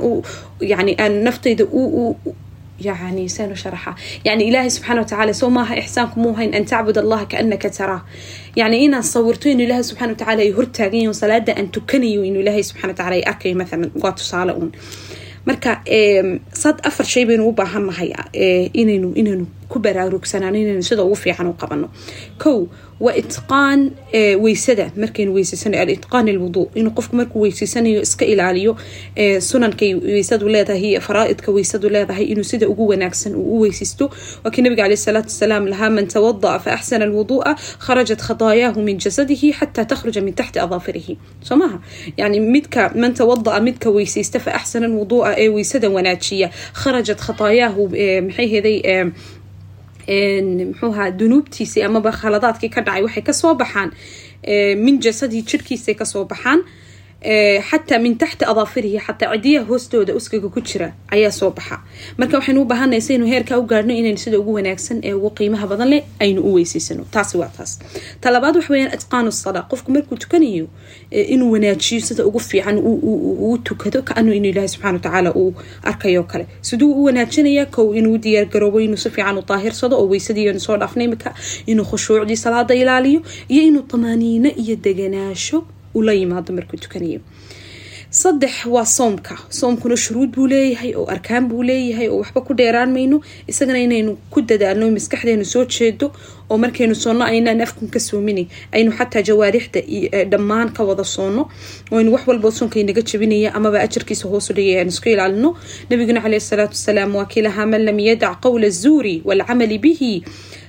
yani 0.74 0.92
aan 1.04 1.14
naftayda 1.28 1.66
yani 2.88 3.30
sanu 3.30 3.56
sharaxa 3.56 3.92
yani 4.26 4.44
ilaahay 4.50 4.70
subxana 4.70 5.02
watacaala 5.02 5.34
soo 5.34 5.50
maaha 5.58 5.76
ixsaanku 5.82 6.20
muu 6.24 6.34
hayn 6.40 6.54
an 6.58 6.66
tacbud 6.72 6.98
allaha 7.04 7.26
kaanaka 7.32 7.70
taraa 7.78 8.02
yani 8.56 8.78
inaan 8.86 9.04
sawirto 9.14 9.50
inuu 9.50 9.66
ilaahay 9.68 9.84
subxana 9.90 10.12
watacala 10.14 10.42
ay 10.46 10.52
hortaagayo 10.58 11.14
salaada 11.22 11.52
aan 11.58 11.68
tukanayo 11.78 12.22
inuu 12.30 12.42
ilaahay 12.46 12.64
subxana 12.70 12.92
watacala 12.94 13.16
ay 13.20 13.24
arkayo 13.32 13.56
maalan 13.62 13.92
waa 14.04 14.12
tusaale 14.20 14.54
uun. 14.60 14.72
Marka 15.48 15.72
sad 16.62 16.78
afar 16.90 17.06
shay 17.14 17.26
baynu 17.26 17.44
u 17.50 17.52
baahan 17.60 17.86
nahay 17.90 18.10
eh, 18.34 18.70
inaynu 18.82 19.10
inaynu 19.22 19.46
ku 19.70 19.80
baraarugsanaano 19.80 20.58
inaynu 20.58 20.84
sida 20.84 21.04
ugu 21.04 21.16
fiican 21.16 21.48
u 21.48 21.54
qabano. 21.54 21.90
Kow 22.38 22.68
waa 23.00 23.14
itqaan 23.22 23.92
weysada. 24.44 24.92
Markaynu 24.98 25.34
weyseysanayo 25.34 25.82
alitqaan 25.84 26.30
alwuduu 26.30 26.66
inuu 26.76 26.92
qofku 26.98 27.16
markuu 27.16 27.42
weyseysanayo 27.42 28.02
iska 28.02 28.26
ilaaliyo 28.26 28.76
sunankay 29.40 29.94
weysadu 29.96 30.48
leedahay 30.50 31.00
faraaidka 31.00 31.52
weysadu 31.52 31.90
leedahay 31.90 32.26
inuu 32.26 32.44
sida 32.44 32.68
ugu 32.70 32.88
wanaagsan 32.88 33.36
uu 33.36 33.58
u 33.58 33.60
weysaysto 33.62 34.10
waa 34.44 34.52
nabiga 34.58 34.84
caleyh 34.84 34.98
salaatu 34.98 35.28
wasalaam 35.30 35.68
lahaa 35.68 35.90
man 35.90 36.08
tawada'a 36.08 36.60
fa 36.60 36.72
axsana 36.74 37.06
alwuduu'a 37.06 37.56
kharajat 37.86 38.22
khadaayaahu 38.28 38.82
min 38.82 38.98
jasadihi 38.98 39.54
xataa 39.54 39.86
takhruja 39.86 40.22
min 40.22 40.34
taxti 40.34 40.60
adaafirihi. 40.60 41.18
Soo 41.42 41.56
maha 41.56 41.80
yani 42.18 42.40
midka 42.40 42.92
man 42.96 43.14
tawada'a 43.14 43.60
midka 43.62 43.90
weysaysta 43.90 44.40
fa 44.40 44.52
axsana 44.60 44.86
alwuduu'a 44.90 45.36
ee 45.38 45.50
weysada 45.50 45.90
wanaajiya. 45.90 46.50
Kharajat 46.74 47.20
khadaayaahu 47.28 47.82
maxay 48.28 48.48
heday 48.54 48.78
muxuuha 50.10 51.12
dunuubtiisii 51.20 51.84
amaba 51.84 52.12
khaladaadkii 52.12 52.70
ka 52.76 52.82
dhacay 52.82 53.04
waxay 53.08 53.24
ka 53.30 53.34
soo 53.34 53.54
baxaan 53.62 53.90
min 54.86 55.00
jasadii 55.06 55.42
jirhkiisay 55.50 55.96
ka 55.96 56.06
soo 56.06 56.24
baxaan 56.26 56.60
xataa 57.22 58.00
min 58.00 58.16
taxti 58.18 58.46
adaafirihi 58.46 59.00
xataa 59.00 59.34
cidiyaha 59.34 59.66
hoostooda 59.66 60.14
uskaga 60.16 60.50
ku 60.50 60.62
jira 60.62 60.94
ayaa 61.12 61.32
soo 61.32 61.50
baxa. 61.52 61.82
Marka 62.18 62.38
waxaynu 62.38 62.62
u 62.62 62.66
baahanay 62.66 63.02
saynu 63.02 63.26
heerkaa 63.26 63.58
u 63.58 63.66
gaarhno 63.66 63.94
inaynu 63.94 64.18
sida 64.18 64.38
ugu 64.40 64.54
wanaagsan 64.54 65.02
ee 65.04 65.14
ugu 65.14 65.30
qiimaha 65.38 65.68
badan 65.68 65.90
leh 65.90 66.04
aynu 66.20 66.42
u 66.42 66.54
weysaysano 66.54 67.04
taasi 67.12 67.38
waa 67.38 67.50
taas. 67.58 67.80
Talabaad 68.22 68.56
waxa 68.56 68.74
weyaan 68.74 68.94
itqaanu 68.94 69.32
salaa 69.32 69.66
qofku 69.72 69.92
markuu 69.92 70.16
tukanayo 70.18 70.68
inuu 71.12 71.52
wanaajiyo 71.52 72.02
sida 72.02 72.26
ugu 72.26 72.40
fiican 72.40 72.78
uu 72.78 73.58
tukado 73.58 74.02
kaanu 74.02 74.34
inuu 74.34 74.50
ilaahi 74.52 74.68
subxana 74.68 74.94
watacaala 74.94 75.34
uu 75.36 75.54
arkayo 75.84 76.24
kale. 76.24 76.46
Siduu 76.62 76.92
u 76.94 77.04
wanaajinaya 77.04 77.66
kow 77.66 77.96
inuu 77.96 78.18
diyaargaroobo 78.18 78.80
inuu 78.80 78.98
si 78.98 79.10
fiican 79.10 79.38
u 79.38 79.42
daahirsado 79.48 79.98
oo 79.98 80.08
weysadii 80.08 80.60
soo 80.60 80.78
dhaafnay 80.78 81.06
imika 81.06 81.34
inuu 81.66 81.86
khushuucdii 81.86 82.36
salaada 82.38 82.76
ilaaliyo 82.76 83.22
iyo 83.50 83.62
inuu 83.64 83.82
tamaaniino 83.82 84.50
iyo 84.56 84.76
deganaasho 84.76 85.64
ula 86.00 86.14
yimaado 86.14 86.54
markuu 86.54 86.78
tukanayo. 86.84 87.20
Saddex 88.10 88.66
waa 88.66 88.86
soomka. 88.86 89.36
Soomkuna 89.50 89.98
shuruud 89.98 90.32
buu 90.36 90.48
leeyahay 90.48 90.94
oo 90.96 91.06
arkaan 91.12 91.48
buu 91.50 91.64
leeyahay 91.64 92.08
oo 92.08 92.20
waxba 92.24 92.42
ku 92.42 92.54
dheeraan 92.56 92.92
mayno. 92.96 93.20
Isagana 93.48 93.80
inaynu 93.84 94.16
ku 94.32 94.42
dadaalno 94.42 94.88
maskaxdeenu 94.96 95.44
soo 95.46 95.66
jeedo 95.66 96.14
oo 96.50 96.58
markaynu 96.58 96.96
soonno 96.96 97.26
aynaan 97.28 97.62
afkun 97.62 97.90
ka 97.92 98.00
soominay 98.00 98.48
aynu 98.72 98.92
xataa 98.98 99.22
jawaarixda 99.28 99.82
dhammaan 100.32 100.72
ka 100.74 100.84
wada 100.88 101.04
soonno. 101.04 101.50
Aynu 101.92 102.14
wax 102.16 102.24
walbo 102.28 102.52
soonka 102.52 102.80
inaga 102.80 103.02
jabinaya 103.02 103.52
amaba 103.54 103.80
ajarkiisa 103.84 104.28
hoosu 104.32 104.54
dhigaya 104.54 104.82
aan 104.82 104.88
isku 104.88 105.10
ilaalino. 105.10 105.58
Nabiguna 105.90 106.22
caleyhi 106.22 106.42
salaatu 106.42 106.80
wasalaam 106.80 107.16
waa 107.16 107.28
lahaa 107.44 107.66
man 107.66 107.84
lam 107.84 108.00
yadac 108.00 108.40
qowla 108.42 108.68
azuuri 108.68 109.22
waalcamali 109.26 109.78
bihi. 109.84 110.24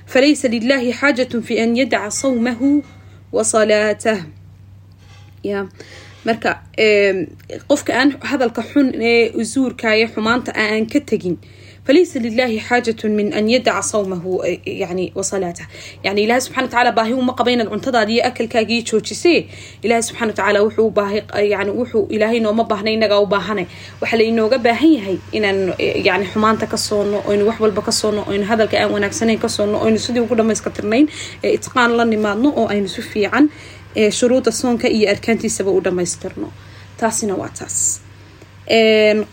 Falaysa 0.05 0.47
lilahi 0.51 0.91
xaajatun 0.91 1.41
fi 1.41 1.59
an 1.63 1.75
yadaca 1.77 2.11
sawmahu 2.11 2.83
wa 3.31 3.43
salaatah 3.43 4.25
ya. 5.43 5.67
Marka 6.25 6.51
qofka 7.69 7.91
aan 7.99 8.09
hadalka 8.29 8.61
xun 8.71 8.87
ee 9.11 9.31
usuurkaya 9.41 10.07
xumaanta 10.13 10.51
aan 10.63 10.85
ka 10.93 10.99
tegin 11.09 11.37
falaysa 11.87 12.19
lilahi 12.25 12.59
xaajatun 12.67 13.11
min 13.19 13.27
an 13.33 13.47
yadaca 13.49 13.81
sawmahu 13.91 14.31
yani 14.83 15.05
wasalaatah 15.15 15.65
yani 16.05 16.19
ilahi 16.27 16.41
subxana 16.45 16.65
watacaala 16.67 16.91
baahi 16.97 17.13
uma 17.21 17.33
qaba 17.39 17.49
inaad 17.55 17.69
cuntadaadi 17.73 18.13
iyo 18.15 18.23
akalkaagii 18.29 18.81
joojisee. 18.89 19.39
Ilahi 19.85 20.03
subxana 20.07 20.29
watacaala 20.31 20.59
wuxuu 20.65 20.89
baahi 20.99 21.19
yani 21.53 21.71
wuxuu 21.79 22.03
ilaahay 22.15 22.39
nooma 22.45 22.63
baahna 22.71 22.89
inagaa 22.97 23.19
u 23.19 23.25
baahanay. 23.33 23.65
Waxaa 24.01 24.17
la 24.21 24.23
inooga 24.31 24.57
baahan 24.67 24.91
yahay 24.97 25.17
inaan 25.37 25.59
yani 26.07 26.25
xumaanta 26.33 26.65
ka 26.73 26.77
soono 26.77 27.17
oynu 27.29 27.43
wax 27.49 27.57
walba 27.63 27.81
ka 27.81 27.91
soono 28.01 28.21
oynu 28.31 28.45
hadalka 28.51 28.75
aan 28.81 28.91
wanaagsanayn 28.95 29.39
ka 29.39 29.49
soono 29.49 29.75
oynu 29.85 29.97
sidii 30.05 30.19
ugu 30.25 30.35
dhamayska 30.35 30.69
tirnayn 30.69 31.05
ee 31.43 31.51
itqaan 31.57 31.91
la 31.97 32.05
nimaadno 32.13 32.49
oo 32.59 32.67
aynu 32.73 32.87
si 32.95 33.01
fiican 33.01 33.49
shuruuda 33.95 34.51
soonka 34.51 34.87
iyo 34.87 35.09
arkaantiisaba 35.09 35.71
u 35.71 35.81
dhamaystirno 35.81 36.51
taasina 36.99 37.35
waa 37.35 37.49
taas. 37.49 38.01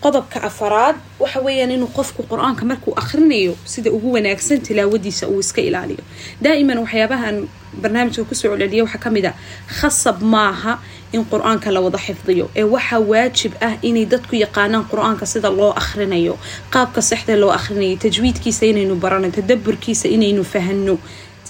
Qodobka 0.01 0.41
afaraad 0.43 0.97
waxa 1.21 1.41
weeyaan 1.45 1.71
inuu 1.71 1.89
qofku 1.93 2.23
qur'aanka 2.31 2.65
markuu 2.65 2.95
akhrinayo 2.97 3.53
sida 3.65 3.91
ugu 3.93 4.13
wanaagsan 4.13 4.61
tilaawadiisa 4.61 5.29
uu 5.29 5.41
iska 5.41 5.61
ilaaliyo. 5.61 6.01
Daa'iman 6.43 6.79
waxyaabahan 6.79 7.49
barnaamijka 7.83 8.25
ku 8.25 8.35
soo 8.35 8.57
celceliya 8.57 8.85
waxaa 8.85 8.99
ka 9.05 9.11
mid 9.11 9.25
a 9.27 9.33
khasab 9.81 10.23
maaha 10.23 10.79
in 11.13 11.25
qur'aanka 11.25 11.69
la 11.71 11.81
wada 11.81 11.99
xifdiyo. 11.99 12.49
Ee 12.57 12.65
waxaa 12.65 13.01
waajib 13.01 13.53
ah 13.61 13.77
inay 13.83 14.07
dadku 14.07 14.37
yaqaanaan 14.37 14.85
qur'aanka 14.91 15.27
sida 15.27 15.51
loo 15.51 15.73
akhrinayo 15.77 16.39
qaabka 16.73 17.03
sexda 17.03 17.37
loo 17.37 17.51
akhrinayo 17.53 17.97
tajwiidkiisa 17.97 18.67
inaynu 18.67 18.95
barano 18.97 19.29
tadaburkiisa 19.31 20.09
inaynu 20.09 20.45
fahano 20.45 20.97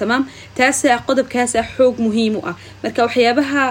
tamaam 0.00 0.22
taasaa 0.58 0.98
qodobkaasaa 1.08 1.64
xoog 1.76 1.94
muhiim 2.06 2.34
u 2.38 2.42
ah. 2.50 2.54
Marka 2.82 3.00
waxyaabaha 3.06 3.64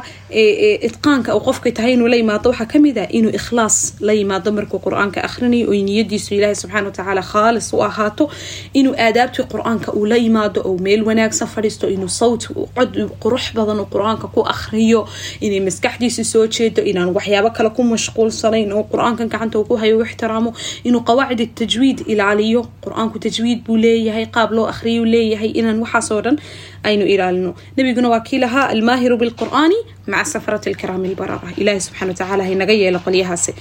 itqaanka 0.87 1.35
uu 1.35 1.43
qofka 1.47 1.71
tahay 1.71 1.93
inuu 1.93 2.07
la 2.07 2.17
yimaado 2.21 2.49
waxaa 2.51 2.65
ka 2.71 2.79
mid 2.79 2.97
ah 2.97 3.07
inuu 3.17 3.31
ikhlaas 3.39 3.77
la 4.07 4.13
yimaado 4.13 4.51
markuu 4.57 4.79
qur'aanka 4.85 5.19
akhrinayo 5.27 5.67
oo 5.71 5.79
niyadiisu 5.89 6.33
ilaahi 6.37 6.55
subxana 6.61 6.87
watacaala 6.89 7.21
khaalis 7.31 7.67
u 7.73 7.81
ahaato 7.89 8.29
inuu 8.73 8.95
aadaabtii 9.05 9.45
qur'aanka 9.53 9.89
uu 9.97 10.05
la 10.05 10.17
yimaado 10.25 10.59
oo 10.69 10.77
meel 10.85 11.01
wanaagsan 11.09 11.47
fadhiisto 11.47 11.87
inuu 11.95 12.09
sawt 12.19 12.43
cod 12.77 12.91
qurux 13.23 13.43
badan 13.57 13.79
uu 13.83 13.87
qur'aanka 13.95 14.27
ku 14.35 14.41
akhriyo 14.53 15.01
inay 15.45 15.59
maskaxdiisu 15.67 16.23
soo 16.33 16.45
jeedo 16.47 16.81
inaan 16.91 17.09
waxyaabo 17.17 17.49
kale 17.57 17.69
ku 17.77 17.83
mashquulsanayn 17.93 18.71
oo 18.73 18.83
qur'aankan 18.93 19.27
gacanta 19.33 19.59
uu 19.59 19.65
ku 19.69 19.75
hayo 19.81 20.01
ixtiraamo 20.05 20.53
inuu 20.87 21.01
qawaacid 21.09 21.49
tajwiid 21.61 21.97
ilaaliyo 22.11 22.61
qur'aanku 22.85 23.19
tajwiid 23.25 23.59
buu 23.65 23.77
leeyahay 23.85 24.25
qaab 24.35 24.51
loo 24.57 24.65
akhriyu 24.73 25.05
leeyahay 25.05 25.49
inaan 25.59 25.79
waxaas 25.83 26.11
dhan 26.21 26.37
aynu 26.83 27.05
ilaalino 27.13 27.51
nabiguna 27.77 28.09
waa 28.13 28.19
kii 28.27 28.39
lahaa 28.45 28.67
almaahiru 28.75 29.17
bilqur'aani 29.21 29.77
maca 30.07 30.25
safarati 30.33 30.69
alkiraami 30.69 31.07
albarara 31.11 31.49
ilaahi 31.57 31.81
subxana 31.87 32.11
watacaala 32.13 32.43
haynaga 32.49 32.73
yeelo 32.81 32.99
qolyahaasi 33.05 33.51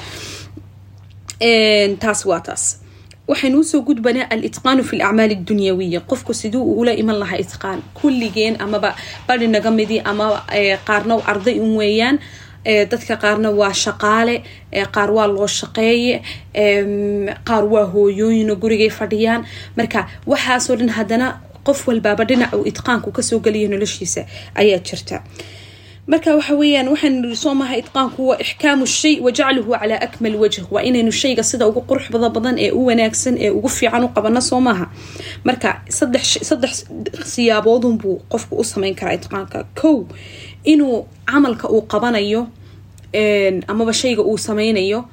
taas 2.03 2.21
waa 2.27 2.41
taas 2.41 2.65
waxaynu 3.29 3.59
u 3.61 3.65
soo 3.65 3.81
gudbanaa 3.89 4.27
alitqaanu 4.31 4.83
fi 4.89 4.97
lacmaali 5.01 5.35
adunyawiya 5.41 6.01
qofku 6.11 6.33
siduu 6.35 6.63
ula 6.81 6.93
iman 7.03 7.17
lahaa 7.23 7.37
itqaan 7.45 7.81
kulligeen 8.01 8.57
amaba 8.65 8.91
bari 9.29 9.49
naga 9.49 9.71
midi 9.71 10.01
ama 10.11 10.27
qaarna 10.87 11.15
arday 11.33 11.57
un 11.61 11.73
weeyaan 11.81 12.19
dadka 12.91 13.17
qaarna 13.23 13.51
waa 13.61 13.73
shaqaale 13.85 14.37
qaar 14.97 15.11
waa 15.17 15.27
loo 15.37 15.47
shaqeeye 15.47 16.15
qaar 17.49 17.65
waa 17.73 17.87
hooyooyino 17.95 18.55
gurigay 18.63 18.91
fadhiyaan 18.99 19.41
marka 19.77 20.01
waxaasoo 20.27 20.77
dhan 20.81 20.89
haddana 20.97 21.27
qof 21.67 21.89
walbaaba 21.89 22.25
dhinac 22.29 22.53
uu 22.59 22.65
itqaanku 22.71 23.09
ka 23.17 23.23
soo 23.23 23.39
geliya 23.45 23.69
noloshiisa 23.69 24.23
ayaa 24.61 24.79
jirta. 24.89 25.17
Marka 26.07 26.31
waxa 26.37 26.55
weeyaan 26.61 26.89
waxaan 26.93 27.15
niri 27.23 27.37
soo 27.45 27.55
maha 27.61 27.75
itqaanku 27.83 28.21
waa 28.29 28.37
ixkaamu 28.45 28.87
shay 28.87 29.15
wa 29.25 29.31
jacluhu 29.39 29.73
calaa 29.81 30.01
akmal 30.07 30.35
wajh. 30.43 30.59
Waa 30.75 30.83
inaynu 30.89 31.13
shayga 31.13 31.43
sida 31.43 31.65
ugu 31.69 31.81
qurux 31.89 32.05
bada 32.13 32.29
badan 32.37 32.57
ee 32.65 32.71
u 32.71 32.81
wanaagsan 32.89 33.35
ee 33.45 33.51
ugu 33.51 33.69
fiican 33.69 34.05
u 34.05 34.09
qabano 34.17 34.41
soo 34.41 34.61
maaha. 34.61 34.87
Marka 35.45 35.71
saddex 35.99 36.25
saddex 36.49 36.73
siyaaboodun 37.33 37.97
buu 38.03 38.17
qofku 38.33 38.53
u 38.61 38.65
sameyn 38.65 38.95
karaa 38.95 39.15
itqaanka. 39.19 39.59
Kow 39.81 39.97
inuu 40.73 41.07
camalka 41.31 41.67
uu 41.75 41.83
qabanayo 41.93 42.43
amaba 43.69 43.93
shayga 43.93 44.23
uu 44.23 44.39
sameynayo 44.39 45.05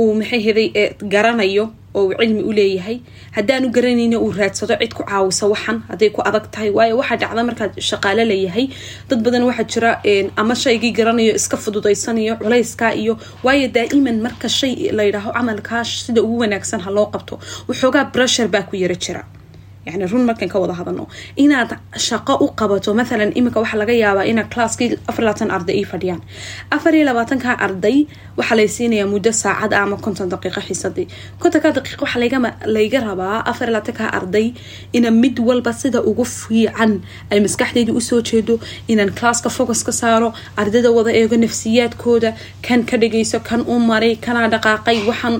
uu 0.00 0.14
maxay 0.20 0.40
heday 0.46 0.68
garanayo 1.12 1.64
oo 1.98 2.12
cilmi 2.20 2.42
u 2.48 2.52
leeyahay. 2.58 2.96
Haddaanu 3.36 3.66
garanayna 3.76 4.18
uu 4.24 4.32
raadsado 4.38 4.74
cid 4.80 4.92
ku 4.98 5.02
caawisa 5.10 5.44
waxan 5.52 5.78
hadday 5.90 6.10
ku 6.16 6.20
adag 6.28 6.46
tahay. 6.52 6.70
Waayo 6.76 6.94
waxaa 7.00 7.16
dhacda 7.22 7.42
markaad 7.48 7.72
shaqaale 7.88 8.24
layahay 8.30 8.66
dad 9.08 9.20
badan 9.24 9.44
waxaa 9.48 9.66
jira 9.72 9.90
ama 10.36 10.54
shaygii 10.64 10.92
garanayo 10.98 11.32
iska 11.40 11.56
fududaysanayo 11.56 12.36
culayskaa 12.42 12.92
iyo 13.02 13.14
waayo 13.44 13.68
daa'iman 13.76 14.20
marka 14.26 14.48
shay 14.58 14.72
layidhaaho 14.98 15.30
camalkaa 15.36 15.84
sida 15.84 16.20
ugu 16.22 16.38
wanaagsan 16.44 16.80
ha 16.84 16.90
loo 16.96 17.06
qabto. 17.14 17.34
Waxoogaa 17.68 18.04
brushur 18.12 18.48
baa 18.54 18.62
ku 18.68 18.76
yara 18.76 18.94
jira 19.04 19.22
yani 19.86 20.04
run 20.12 20.24
markan 20.28 20.48
ka 20.52 20.58
wada 20.62 20.74
hadano 20.80 21.04
inaad 21.44 21.70
shaqo 22.08 22.34
u 22.44 22.46
qabato 22.60 22.90
mathalan 23.00 23.30
iminka 23.38 23.58
waxaa 23.62 23.78
laga 23.82 23.94
yaabaa 24.04 24.24
ina 24.32 24.42
classkii 24.52 24.88
afar 25.10 25.22
labaatan 25.26 25.50
arday 25.56 25.76
ay 25.80 25.84
fadhiyaan 25.92 26.20
afar 26.76 26.92
iyo 26.96 27.04
labaatanka 27.10 27.50
arday 27.66 27.98
waxaa 28.38 28.56
lay 28.60 29.04
muddo 29.14 29.30
saacad 29.42 29.72
ama 29.82 29.96
konton 30.04 30.28
daqiiqo 30.34 30.60
xiisadii 30.68 31.06
kontonka 31.42 31.68
daqiiqo 31.78 32.02
waxaa 32.06 32.20
layga 32.76 33.00
rabaa 33.08 33.36
afar 33.50 33.66
iyo 33.68 33.74
labaatanka 33.76 34.04
arday 34.18 34.46
ina 34.96 35.10
mid 35.22 35.36
walba 35.48 35.72
sida 35.82 36.00
ugu 36.10 36.24
fiican 36.24 36.92
ay 37.32 37.38
maskaxdeyda 37.46 37.92
u 37.98 38.00
soo 38.08 38.20
jeedo 38.30 38.54
inaan 38.92 39.10
classka 39.18 39.48
focus 39.58 39.80
ka 39.88 39.92
saaro 40.00 40.28
ardayda 40.62 40.90
wada 40.96 41.10
eego 41.20 41.36
nafsiyaadkooda 41.44 42.30
kan 42.66 42.80
ka 42.90 42.96
dhageyso 43.02 43.38
kan 43.48 43.60
u 43.72 43.78
maray 43.90 44.14
kanaa 44.26 44.48
dhaqaaqay 44.54 44.98
waxaan 45.10 45.34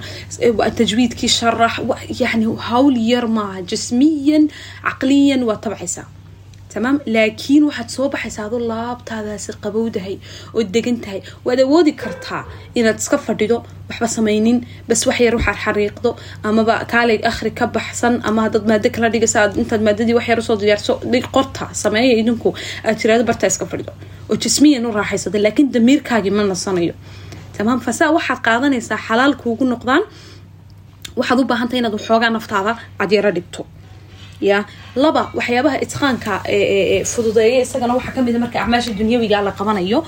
tajwiidkii 0.79 1.29
sharax 1.39 1.75
yani 2.21 2.47
hawl 2.69 2.95
yar 3.13 3.27
maaha 3.37 3.63
jismiyan 4.37 4.51
caqliyan 4.85 5.43
waa 5.49 5.57
tabcaysaa 5.65 6.07
tamaam 6.75 6.97
laakiin 7.15 7.65
waxaad 7.69 7.89
soo 7.97 8.09
baxaysaa 8.15 8.45
adoo 8.49 8.59
laabtaadaasi 8.73 9.53
qabowdahay 9.65 10.17
oo 10.57 10.63
degan 10.75 10.97
tahay 11.05 11.21
waad 11.47 11.61
awoodi 11.67 11.93
kartaa 12.03 12.43
inaad 12.79 12.99
iska 13.03 13.19
fadhido 13.27 13.57
waxba 13.89 14.09
samaynin 14.17 14.59
bas 14.89 15.01
wax 15.09 15.19
yar 15.27 15.35
waxaad 15.39 15.59
xariiqdo 15.65 16.11
amaba 16.49 16.75
kaalay 16.93 17.19
akhri 17.31 17.51
ka 17.59 17.67
baxsan 17.77 18.15
ama 18.29 18.41
hadaad 18.47 18.65
maado 18.71 18.89
kala 18.95 19.09
dhigaysa 19.15 19.41
intaad 19.63 19.83
maadadii 19.87 20.15
wax 20.19 20.27
yar 20.31 20.39
u 20.43 20.43
soo 20.49 20.57
diyaarso 20.63 20.93
qorta 21.37 21.65
sameeya 21.83 22.15
idinku 22.23 22.49
aad 22.87 22.97
tiraado 23.01 23.25
bartaa 23.31 23.49
iska 23.53 23.67
fadhido. 23.73 23.93
Oo 24.31 24.37
jismiyan 24.43 24.87
u 24.89 24.93
raaxaysada 24.99 25.39
laakiin 25.45 25.69
damiirkaagii 25.75 26.33
ma 26.39 26.43
nasanayo. 26.53 26.95
Tamaam 27.57 27.81
fasaa 27.87 28.11
waxaad 28.17 28.41
qaadanaysaa 28.47 28.99
xalaal 29.07 29.35
kuugu 29.43 29.65
noqdaan 29.73 30.03
waxaad 31.19 31.39
u 31.43 31.45
baahantay 31.51 31.79
inaad 31.81 31.95
waxoogaa 31.99 32.31
naftaada 32.37 32.73
cadyaro 33.01 33.31
dhigto 33.37 33.61
ya 34.41 34.65
laba 34.97 35.23
waxyaabaha 35.39 35.77
itqaanka 35.85 36.33
fududeeya 37.13 37.61
isagana 37.67 37.95
waxaa 37.99 38.15
ka 38.17 38.23
mid 38.23 38.37
marka 38.45 38.59
acmaasha 38.65 38.93
dunyawiga 39.01 39.43
la 39.47 39.53
qabanayo 39.59 40.05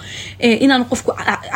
inaan 0.64 0.84
qofku 0.90 1.10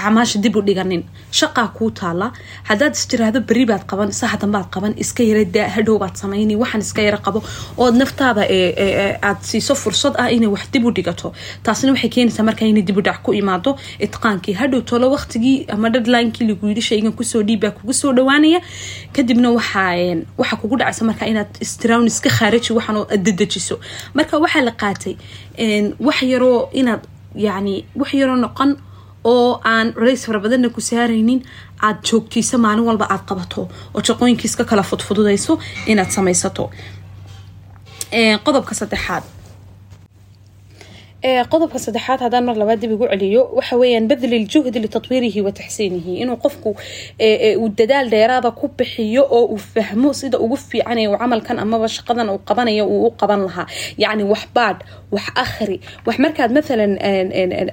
acmaasha 0.07 0.38
dib 0.45 0.57
u 0.57 0.62
dhiganin. 0.62 1.02
Shaqaa 1.41 1.69
kuu 1.76 1.91
taala. 1.91 2.33
Hadaad 2.69 2.93
istiraahdo 2.99 3.41
beri 3.49 3.64
baad 3.71 3.85
qaban 3.91 4.12
saxa 4.12 4.37
dambaad 4.43 4.67
qaban 4.75 4.93
iska 5.02 5.23
yara 5.31 5.45
daa 5.45 5.69
hadhow 5.76 5.99
baad 6.02 6.14
samayni 6.23 6.57
waxaan 6.62 6.81
iska 6.87 7.02
yara 7.02 7.19
qabo. 7.26 7.43
Ood 7.76 7.95
naftaada 8.02 8.43
aad 9.29 9.41
siiso 9.50 9.75
fursad 9.83 10.14
ah 10.23 10.29
inay 10.37 10.49
wax 10.55 10.64
dib 10.73 10.85
u 10.85 10.91
dhigato. 10.97 11.33
Taasna 11.64 11.93
waxay 11.95 12.11
keenaysaa 12.14 12.45
marka 12.49 12.64
inay 12.73 12.83
dib 12.88 12.97
u 12.99 13.02
dhac 13.02 13.23
ku 13.23 13.33
imaado 13.41 13.76
itqaankii. 14.07 14.55
Hadhow 14.61 14.81
tolo 14.91 15.11
waqtigii 15.17 15.67
ama 15.75 15.91
deadlinekii 15.95 16.47
lagu 16.50 16.67
yidhi 16.71 16.83
shaygan 16.91 17.12
ku 17.19 17.25
soo 17.25 17.43
dhiib 17.49 17.61
baa 17.64 17.71
kugu 17.79 17.93
soo 18.00 18.12
dhawaanaya 18.12 18.61
kadibna 19.17 19.49
waxaa 19.57 20.57
kugu 20.62 20.76
dhacaysa 20.81 21.05
marka 21.09 21.26
inaad 21.33 21.50
istirawn 21.64 22.07
iska 22.12 22.31
khaariji 22.62 22.73
waxaan 22.78 23.25
dedejiso 23.26 23.76
marka 24.14 24.38
waxaa 24.45 24.62
la 24.69 24.73
qaatay 24.83 25.14
wax 26.07 26.19
yaroo 26.33 26.69
inaad 26.81 27.02
yani 27.47 27.75
wax 28.00 28.11
yaroo 28.14 28.37
noqon 28.45 28.71
oo 29.25 29.61
aan 29.64 29.92
culays 29.95 30.23
fara 30.26 30.38
badanna 30.45 30.69
ku 30.75 30.81
saaraynin 30.81 31.40
aad 31.87 31.99
joogtiisa 32.09 32.59
maalin 32.64 32.85
walba 32.88 33.07
aad 33.14 33.25
qabato 33.28 33.69
oo 33.95 34.00
shaqooyinkii 34.07 34.49
iska 34.50 34.64
kala 34.64 34.83
fudfududayso 34.83 35.52
inaad 35.87 36.11
samaysato. 36.16 36.71
Qodobka 38.45 38.75
saddexaad 38.75 39.23
qodobka 41.23 41.79
saddexaad 41.79 42.21
haddaan 42.25 42.45
mar 42.49 42.57
labaad 42.59 42.81
dib 42.83 42.93
igu 42.97 43.07
celiyo 43.12 43.43
waxa 43.59 43.76
weeyaan 43.79 44.09
badli 44.11 44.38
ljuhdi 44.45 44.79
litatwiirihi 44.85 45.41
wa 45.47 45.52
taxsiinihi. 45.52 46.12
Inuu 46.23 46.37
qofku 46.45 46.71
uu 47.62 47.69
dadaal 47.79 48.11
dheeraada 48.11 48.50
ku 48.50 48.67
bixiyo 48.79 49.23
oo 49.31 49.45
uu 49.55 49.59
fahmo 49.75 50.12
sida 50.12 50.38
ugu 50.38 50.57
fiicanaya 50.57 51.11
uu 51.11 51.19
camalkan 51.23 51.59
amaba 51.59 51.87
shaqadan 51.88 52.29
uu 52.31 52.38
qabanayo 52.49 52.85
uu 52.87 53.07
u 53.07 53.11
qaban 53.21 53.41
lahaa. 53.47 53.67
Yacni 53.99 54.25
wax 54.33 54.43
baadh 54.55 54.81
wax 55.14 55.26
akhri. 55.45 55.81
Wax 56.07 56.17
markaad 56.19 56.50
mathalan 56.59 56.99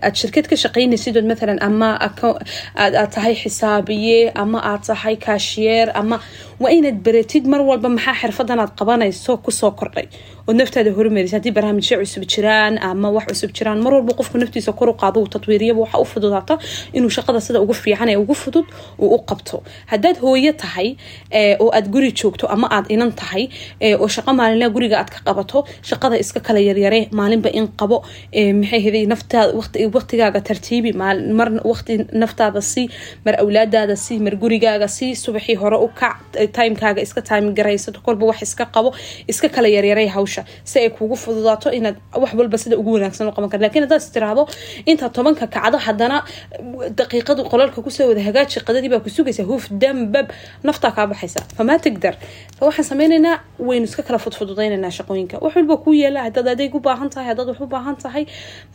aad 0.05 0.15
shirkad 0.21 0.45
ka 0.51 0.55
shaqaynaysidood 0.63 1.25
mathalan 1.31 1.57
ama 1.69 1.89
aad 2.05 3.11
tahay 3.15 3.33
xisaabiye 3.41 4.31
ama 4.43 4.59
aad 4.71 4.83
tahay 4.89 5.15
kaashiyeer 5.25 5.89
ama 6.01 6.17
waa 6.59 6.71
inaad 6.77 6.99
baratid 7.05 7.45
mar 7.51 7.61
walba 7.69 7.89
maxaa 7.95 8.15
xirfadan 8.21 8.59
aad 8.59 8.71
qabanayso 8.79 9.33
ku 9.43 9.51
soo 9.59 9.71
kordhay? 9.79 10.07
Oo 10.47 10.53
naftaada 10.59 10.91
horumarisa 10.97 11.37
haddii 11.37 11.53
barnaamijyo 11.57 11.95
cusub 12.01 12.23
jiraan 12.33 12.73
ama 12.89 13.07
wax 13.15 13.25
cusub 13.31 13.51
jiraan 13.57 13.79
mar 13.85 13.93
walba 13.93 14.13
qofku 14.19 14.35
naftiisa 14.41 14.71
kor 14.79 14.89
u 14.89 14.93
qaado 15.01 15.19
tatwiiriyaba 15.33 15.79
waxa 15.85 15.97
u 16.03 16.05
fududaata 16.11 16.55
inuu 16.97 17.09
shaqada 17.17 17.39
sida 17.45 17.61
ugu 17.63 17.73
fiican 17.83 18.09
ee 18.09 18.17
ugu 18.23 18.33
fudud 18.43 18.65
uu 19.03 19.09
u 19.15 19.19
qabto. 19.29 19.63
Haddaad 19.91 20.17
hooyo 20.23 20.51
tahay 20.63 20.87
oo 21.63 21.69
aad 21.77 21.87
guri 21.93 22.11
joogto 22.19 22.45
ama 22.55 22.67
aad 22.75 22.85
inan 22.95 23.11
tahay 23.21 23.43
oo 24.01 24.07
shaqo 24.15 24.31
maalinlaa 24.39 24.69
guriga 24.75 24.95
aad 24.99 25.09
ka 25.15 25.19
qabato 25.27 25.63
shaqada 25.89 26.15
iska 26.23 26.39
kala 26.47 26.59
yaryare 26.59 27.01
maalinba 27.19 27.49
in 27.59 27.67
qabo 27.79 27.97
maxay 28.61 28.81
heday 28.85 29.05
naftaada 29.13 30.41
tartiibi 30.49 30.91
mar 31.39 31.49
naftaada 32.23 32.61
si 32.71 32.83
mar 33.25 33.35
awlaadaada 33.43 33.95
si 33.95 34.19
mar 34.25 34.35
gurigaaga 34.43 34.87
si 34.97 35.15
subaxii 35.23 35.55
hore 35.61 35.77
u 35.85 35.89
kac 35.99 36.17
timekaaga 36.57 37.01
iska 37.07 37.21
time 37.29 37.47
garaysato 37.57 37.99
kolba 38.07 38.23
wax 38.29 38.39
iska 38.47 38.65
qabo 38.75 38.89
iska 39.31 39.47
kala 39.55 39.67
yaryaray 39.75 40.07
hawsha 40.15 40.41
si 40.69 40.75
ay 40.83 40.89
kuugu 40.97 41.15
fududaato 41.23 41.67
inaad 41.77 41.97
wax 42.21 42.31
walba 42.39 42.57
sida 42.63 42.75
ugu 42.81 42.91
wanaagsan 42.95 43.27
u 43.27 43.31
qaban 43.35 43.49
kar 43.53 43.59
laakiin 43.63 43.83
haddaad 43.85 44.01
istiraahdo 44.05 44.43
intaad 44.91 45.11
tobanka 45.17 45.45
kacdo 45.55 45.77
haddana 45.85 46.17
daqiiqadu 46.99 47.41
qolalka 47.51 47.79
ku 47.85 47.89
soo 47.97 48.07
wada 48.11 48.21
hagaaj 48.27 48.49
shaqadadii 48.57 48.89
baa 48.93 48.99
ku 49.05 49.09
sugaysa 49.17 49.43
huf 49.49 49.63
dambab 49.83 50.27
naftaa 50.67 50.91
kaa 50.97 51.07
baxaysa. 51.11 51.39
Famaa 51.57 51.77
tagdar 51.85 52.15
waxaan 52.67 52.85
sameynaynaa 52.91 53.35
waynu 53.67 53.85
iska 53.89 54.03
kala 54.07 54.19
fudfududaynanaa 54.25 54.91
shaqooyinka. 54.97 55.35
Wax 55.43 55.53
walba 55.59 55.75
kuu 55.83 55.93
yeela 56.01 56.19
haddaad 56.27 56.47
adeeg 56.53 56.75
u 56.75 56.79
baahan 56.87 57.09
tahay 57.13 57.27
haddaad 57.31 57.47
wax 57.51 57.59
u 57.61 57.67
baahan 57.75 57.95
tahay 58.03 58.23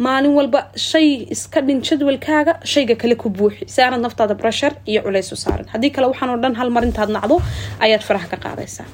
maalin 0.06 0.32
walba 0.38 0.60
shay 0.90 1.08
iska 1.34 1.60
dhin 1.66 1.78
jadwalkaaga 1.88 2.52
shayga 2.72 2.94
kale 3.02 3.14
ku 3.22 3.28
buuxi. 3.38 3.64
Si 3.74 3.78
aanad 3.82 4.00
naftaada 4.06 4.34
breshar 4.40 4.72
iyo 4.90 5.00
culays 5.06 5.32
u 5.32 5.36
saarin. 5.44 5.66
Haddii 5.74 5.90
kale 5.96 6.06
waxaan 6.12 6.30
oo 6.34 6.38
dhan 6.44 6.54
hal 6.60 6.70
mar 6.76 6.82
intaad 6.88 7.10
nacdo 7.16 7.36
ayaad 7.84 8.02
faraha 8.08 8.26
ka 8.32 8.36
qaadaysaa. 8.44 8.86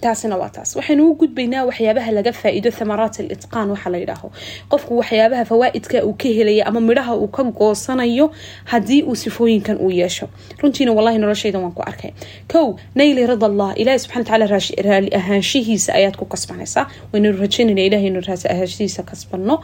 Taasina 0.00 0.36
waa 0.36 0.48
taas. 0.50 0.76
Waxaynu 0.76 1.02
u 1.10 1.14
gudbaynaa 1.20 1.64
waxyaabaha 1.68 2.10
laga 2.12 2.32
faa-iido 2.32 2.70
thamaraat 2.78 3.20
alitqaan 3.20 3.68
waxa 3.74 3.90
la 3.90 3.98
yidhaaho. 4.02 4.28
Qofku 4.72 4.92
waxyaabaha 5.00 5.44
fawaa-idka 5.50 6.04
uu 6.04 6.12
ka 6.22 6.28
helaya 6.38 6.66
ama 6.68 6.80
midhaha 6.80 7.14
uu 7.16 7.28
ka 7.28 7.42
goosanayo 7.44 8.26
haddii 8.64 9.02
uu 9.02 9.14
sifooyinkan 9.14 9.76
uu 9.80 9.90
yeesho. 9.90 10.28
Runtiina 10.62 10.92
wallahi 10.92 11.18
noloshaydan 11.18 11.62
waan 11.62 11.72
ku 11.72 11.82
arkay. 11.82 12.12
Kow 12.52 12.76
nayli 12.94 13.26
rida 13.26 13.46
allah 13.46 13.72
ilahi 13.76 13.98
subxana 13.98 14.44
watacaala 14.44 14.90
raali 14.90 15.08
ahaanshihiisa 15.20 15.90
ayaad 15.98 16.16
ku 16.16 16.24
kasbanaysaa. 16.24 16.84
Waynanu 17.12 17.38
rajaynayna 17.40 17.82
ilahay 17.88 18.06
inu 18.12 18.20
raasi 18.28 18.48
ahaanshihiisa 18.48 19.02
kasbanno 19.02 19.62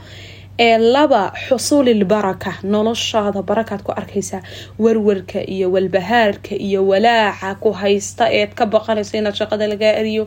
ee 0.58 0.78
laba 0.78 1.32
xusuulilbaraka 1.48 2.52
noloshaada 2.72 3.40
barakaad 3.42 3.82
ku 3.86 3.92
arkaysaa 4.00 4.42
warwarka 4.78 5.40
iyo 5.54 5.66
walbahaarka 5.74 6.54
iyo 6.66 6.80
walaaca 6.90 7.54
ku 7.62 7.70
haysta 7.72 8.24
eed 8.38 8.50
ka 8.58 8.64
baqanayso 8.66 9.16
inaad 9.18 9.34
shaqada 9.40 9.66
lagaa 9.72 9.94
eriyo 10.00 10.24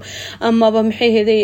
amaba 0.50 0.84
maxay 0.84 1.10
heday 1.18 1.42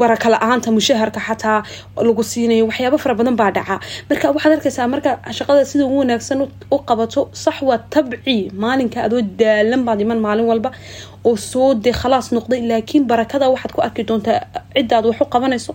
baraka 0.00 0.28
la'aanta 0.34 0.68
mushaharka 0.76 1.20
xataa 1.28 1.62
lagu 2.06 2.22
siinayo 2.30 2.64
waxyaabo 2.70 2.98
fara 2.98 3.14
badan 3.14 3.36
baa 3.40 3.50
dhaca. 3.56 3.76
Marka 4.10 4.26
waxaad 4.34 4.52
arkaysaa 4.56 4.88
marka 4.94 5.10
shaqada 5.38 5.64
sida 5.70 5.84
ugu 5.86 5.98
wanaagsan 6.02 6.40
u 6.74 6.78
qabato 6.88 7.20
sax 7.32 7.56
waa 7.68 7.78
tabci 7.92 8.36
maalinka 8.62 8.98
adoo 9.06 9.20
daalan 9.40 9.82
baad 9.86 10.00
iman 10.04 10.18
maalin 10.26 10.46
walba 10.50 10.70
oo 11.28 11.36
soo 11.50 11.68
khalaas 12.00 12.26
noqday 12.36 12.60
laakiin 12.70 13.04
barakada 13.10 13.46
waxaad 13.54 13.72
ku 13.76 13.80
arki 13.86 14.02
doontaa 14.08 14.38
cidaad 14.76 15.04
wax 15.10 15.18
u 15.20 15.26
qabanayso 15.34 15.72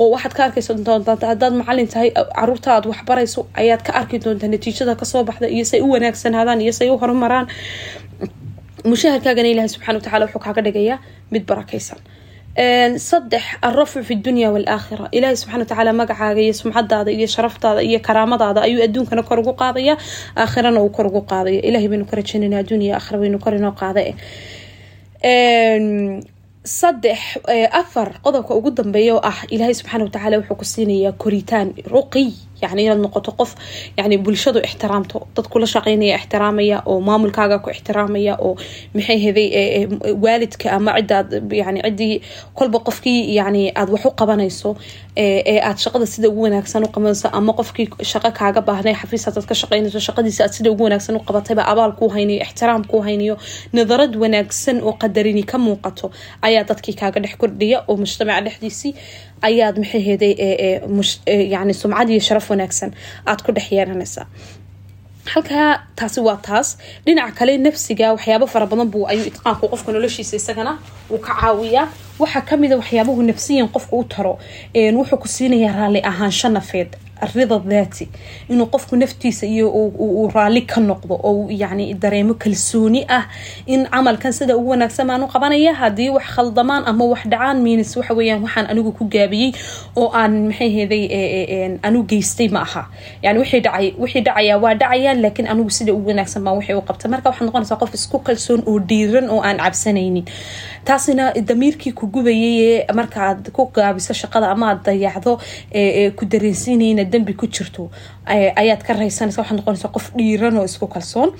oo 0.00 0.08
waxaad 0.14 0.32
ka 0.36 0.42
arkaysa 0.46 0.72
doontaa 0.86 1.16
haddaad 1.32 1.52
macalin 1.60 1.88
tahay 1.92 2.10
carruurta 2.38 2.68
aad 2.76 2.86
waxbarayso 2.92 3.40
ayaad 3.62 3.82
ka 3.86 3.92
arki 4.00 4.16
doontaa 4.24 4.48
natiijada 4.54 4.94
ka 5.00 5.04
soo 5.12 5.22
baxda 5.28 5.46
iyo 5.56 5.64
say 5.70 5.80
u 5.86 5.88
wanaagsanaadaan 5.94 6.60
iyo 6.64 6.72
say 6.78 6.88
u 6.90 6.96
horumaraan. 7.02 7.46
Mushaharkaagana 8.90 9.48
ilaahay 9.52 9.70
subxana 9.74 9.96
watacala 9.98 10.24
wuxuu 10.26 10.42
kaaga 10.46 10.62
dhigayaa 10.66 10.98
mid 11.32 11.44
barakaysan. 11.50 11.98
Saddex 13.08 13.44
alrafcu 13.68 14.00
fi 14.08 14.14
dunya 14.26 14.48
walaakhira 14.54 15.06
ilaahay 15.16 15.36
subxana 15.42 15.62
watacaala 15.64 15.92
magacaaga 16.00 16.40
iyo 16.46 16.54
sumcadaada 16.60 17.10
iyo 17.18 17.26
sharaftaada 17.34 17.80
iyo 17.88 17.98
karaamadaada 18.06 18.60
ayuu 18.66 18.82
adduunkana 18.86 19.22
kor 19.28 19.38
ugu 19.42 19.52
qaadaya 19.62 19.94
aakhirana 20.42 20.78
uu 20.84 20.90
kor 20.96 21.06
ugu 21.10 21.22
qaadaya 21.32 21.60
ilahay 21.68 21.88
baynu 21.92 22.04
ka 22.10 22.14
rajaynayna 22.20 22.56
adduunya 22.62 22.92
aakhira 22.98 23.18
baynu 23.22 23.38
kor 23.44 23.52
inoo 23.58 23.72
qaada 23.80 24.00
saddex 26.78 27.18
afar 27.80 28.08
qodobka 28.24 28.52
ugu 28.58 28.70
dambeeya 28.78 29.14
oo 29.16 29.20
ah 29.30 29.38
ilaahay 29.54 29.74
subxaana 29.80 30.04
watacaala 30.04 30.36
wuxuu 30.40 30.56
ku 30.60 30.64
siinayaa 30.72 31.12
koritaan 31.22 31.68
ruqiy 31.94 32.28
yani 32.62 32.82
inaad 32.84 33.00
noqoto 33.04 33.32
qof 33.38 33.50
yani 33.98 34.16
bulshadu 34.24 34.58
ixtiraamto 34.68 35.18
dad 35.36 35.46
kula 35.52 35.66
shaqeynaya 35.74 36.16
ixtiraamaya 36.20 36.82
oo 36.86 37.00
maamulkaaga 37.08 37.58
ku 37.64 37.70
ixtiraamaya 37.70 38.34
oo 38.46 38.52
maxay 38.94 39.18
heday 39.24 39.48
waalidka 40.24 40.70
ama 40.76 40.92
cidaad 40.98 41.28
yani 41.52 41.80
ciddii 41.86 42.20
kolba 42.54 42.78
qofkii 42.78 43.34
yani 43.38 43.72
aad 43.76 43.90
wax 43.94 44.04
u 44.06 44.10
qabanayso 44.20 44.76
ee 45.16 45.60
aad 45.68 45.78
shaqada 45.84 46.06
sida 46.06 46.28
ugu 46.28 46.42
wanaagsan 46.46 46.84
u 46.84 46.88
qabanayso 46.94 47.28
ama 47.38 47.52
qofkii 47.52 47.86
shaqo 48.12 48.30
kaaga 48.38 48.60
baahnay 48.68 48.94
xafiis 49.00 49.24
hadaad 49.26 49.46
ka 49.50 49.54
shaqeynayso 49.54 50.00
shaqadiisa 50.08 50.44
aad 50.44 50.52
sida 50.56 50.70
ugu 50.70 50.82
wanaagsan 50.86 51.16
u 51.16 51.20
qabatayba 51.28 51.62
abaal 51.72 51.92
kuu 51.98 52.08
haynayo 52.14 52.40
ixtiraam 52.46 52.82
kuu 52.90 53.02
haynayo 53.06 53.36
nadarad 53.72 54.14
wanaagsan 54.22 54.76
oo 54.82 54.92
qadarini 55.02 55.42
ka 55.50 55.58
muuqato 55.58 56.10
ayaa 56.42 56.64
dadkii 56.70 56.94
kaaga 57.00 57.20
dhex 57.24 57.34
kordhiya 57.42 57.78
oo 57.88 57.96
mujtamaca 57.96 58.40
dhexdiisii 58.46 58.92
ayaad 59.48 59.76
maxay 59.82 60.02
heday 60.08 60.32
yani 61.54 61.72
sumcad 61.80 62.08
iyo 62.10 62.20
sharaf 62.28 62.46
wanaagsan 62.50 62.90
aad 63.30 63.40
ku 63.46 63.50
dhex 63.56 63.66
yeelanaysaa 63.76 64.26
halkaa 65.32 65.70
taasi 65.96 66.20
waa 66.20 66.36
taas. 66.36 66.68
Dhinaca 67.06 67.32
kale 67.38 67.52
nafsiga 67.58 68.12
waxyaabo 68.12 68.46
fara 68.46 68.66
badan 68.66 68.88
buu 68.92 69.04
ayuu 69.12 69.26
itqaanku 69.30 69.68
qofka 69.72 69.92
noloshiisa 69.92 70.36
isagana 70.36 70.72
uu 71.10 71.18
ka 71.26 71.32
caawiyaa. 71.40 71.86
Waxaa 72.18 72.40
kamida 72.50 72.76
waxyaabahu 72.80 73.22
nafsiyan 73.30 73.68
qofka 73.74 73.96
u 73.96 74.04
taro 74.04 74.34
wuxuu 74.98 75.18
ku 75.22 75.28
siinayaa 75.28 75.76
raalli 75.78 76.00
ahaansho 76.10 76.48
nafeed 76.48 76.90
rida 77.34 77.58
daati 77.58 78.08
inuu 78.48 78.66
qofku 78.66 78.96
naftiisa 78.96 79.46
iyo 79.46 79.68
uu 79.70 80.28
raalli 80.34 80.62
ka 80.62 80.80
noqdo 80.80 81.14
oo 81.28 81.48
yani 81.50 81.94
dareemo 81.94 82.34
kalsooni 82.34 83.04
ah 83.08 83.24
in 83.66 83.86
camalkan 83.86 84.32
sida 84.32 84.56
ugu 84.56 84.70
wanaagsan 84.70 85.06
baan 85.06 85.22
u 85.22 85.28
qabanaya. 85.28 85.74
Haddii 85.74 86.10
wax 86.10 86.26
khaldamaan 86.36 86.82
ama 86.86 87.04
wax 87.04 87.22
dhacaan 87.32 87.62
miinis 87.62 87.96
waxa 87.96 88.14
weyaan 88.14 88.42
waxaan 88.42 88.66
anigu 88.70 88.92
ku 88.92 89.04
gaabiyey 89.04 89.52
oo 89.96 90.10
aan 90.12 90.46
maxay 90.48 90.70
heday 90.76 91.04
anu 91.82 92.02
geystay 92.10 92.48
ma 92.48 92.60
aha. 92.66 92.82
Yani 93.22 93.38
wixii 93.38 93.60
dhacay 93.60 93.92
wixii 93.98 94.22
dhacayaa 94.26 94.58
waa 94.58 94.74
dhacayaan 94.74 95.20
laakiin 95.22 95.48
anigu 95.48 95.70
sida 95.70 95.92
ugu 95.94 96.08
wanaagsan 96.08 96.44
baan 96.44 96.56
waxay 96.58 96.76
u 96.76 96.82
qabta 96.88 97.08
marka 97.08 97.28
waxaad 97.30 97.46
noqonaysaa 97.48 97.78
qof 97.82 97.94
isku 97.94 98.18
kalsoon 98.18 98.62
oo 98.66 98.78
dhiiran 98.90 99.30
oo 99.30 99.40
aan 99.40 99.58
cabsanaynin. 99.64 100.24
Taasina 100.84 101.32
damiirkii 101.48 101.92
ku 101.92 102.06
gubayay 102.06 102.84
markaaad 102.94 103.50
ku 103.56 103.70
gaabiso 103.74 104.12
shaqada 104.14 104.50
dambi 107.14 107.32
ku 107.40 107.46
jirto 107.54 107.82
ayaad 108.62 108.82
ka 108.86 108.92
raysanaysa 109.00 109.40
waxaad 109.42 109.58
noqonaysaa 109.60 109.92
qof 109.96 110.06
dhiiran 110.18 110.56
oo 110.60 110.64
isku 110.70 110.86
kalsoon. 110.94 111.30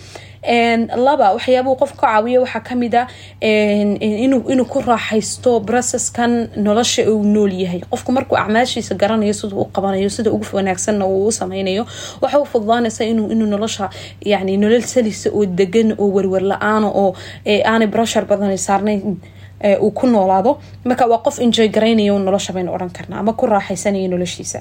Laba 1.06 1.26
waxyaabuu 1.36 1.76
qof 1.82 1.92
ka 2.00 2.06
caawiya 2.06 2.40
waxaa 2.44 2.60
ka 2.68 2.74
mid 2.82 2.94
a 2.94 3.06
inuu 4.54 4.64
ku 4.72 4.78
raaxaysto 4.80 5.60
processkan 5.68 6.48
nolosha 6.56 7.02
uu 7.10 7.22
nool 7.34 7.52
yahay. 7.52 7.80
Qofku 7.90 8.12
markuu 8.12 8.36
acmaashiisa 8.36 8.94
garanayo 8.94 9.32
siduu 9.32 9.60
u 9.62 9.64
qabanayo 9.74 10.08
sida 10.10 10.30
ugu 10.32 10.44
wanaagsanna 10.52 11.06
uu 11.06 11.26
u 11.26 11.32
sameynayo 11.32 11.86
waxa 12.22 12.38
u 12.40 12.44
fududaanaysa 12.46 13.04
inuu 13.04 13.46
nolosha 13.46 13.90
yani 14.24 14.56
nolol 14.56 14.82
salisa 14.82 15.30
oo 15.32 15.46
degan 15.46 15.94
oo 15.98 16.08
werwer 16.16 16.42
la'aana 16.42 16.88
oo 17.02 17.14
aanay 17.64 17.86
brushar 17.88 18.24
badan 18.26 18.56
saarnayn 18.58 19.16
uu 19.80 19.90
ku 19.90 20.06
noolaado. 20.06 20.58
Marka 20.84 21.06
waa 21.06 21.18
qof 21.24 21.38
enjoy 21.40 21.68
garaynayo 21.68 22.18
nolosha 22.18 22.52
baynu 22.52 22.72
odhan 22.74 22.90
karnaa 22.90 23.18
ama 23.20 23.32
ku 23.32 23.46
raaxaysanaya 23.46 24.08
noloshiisa 24.08 24.60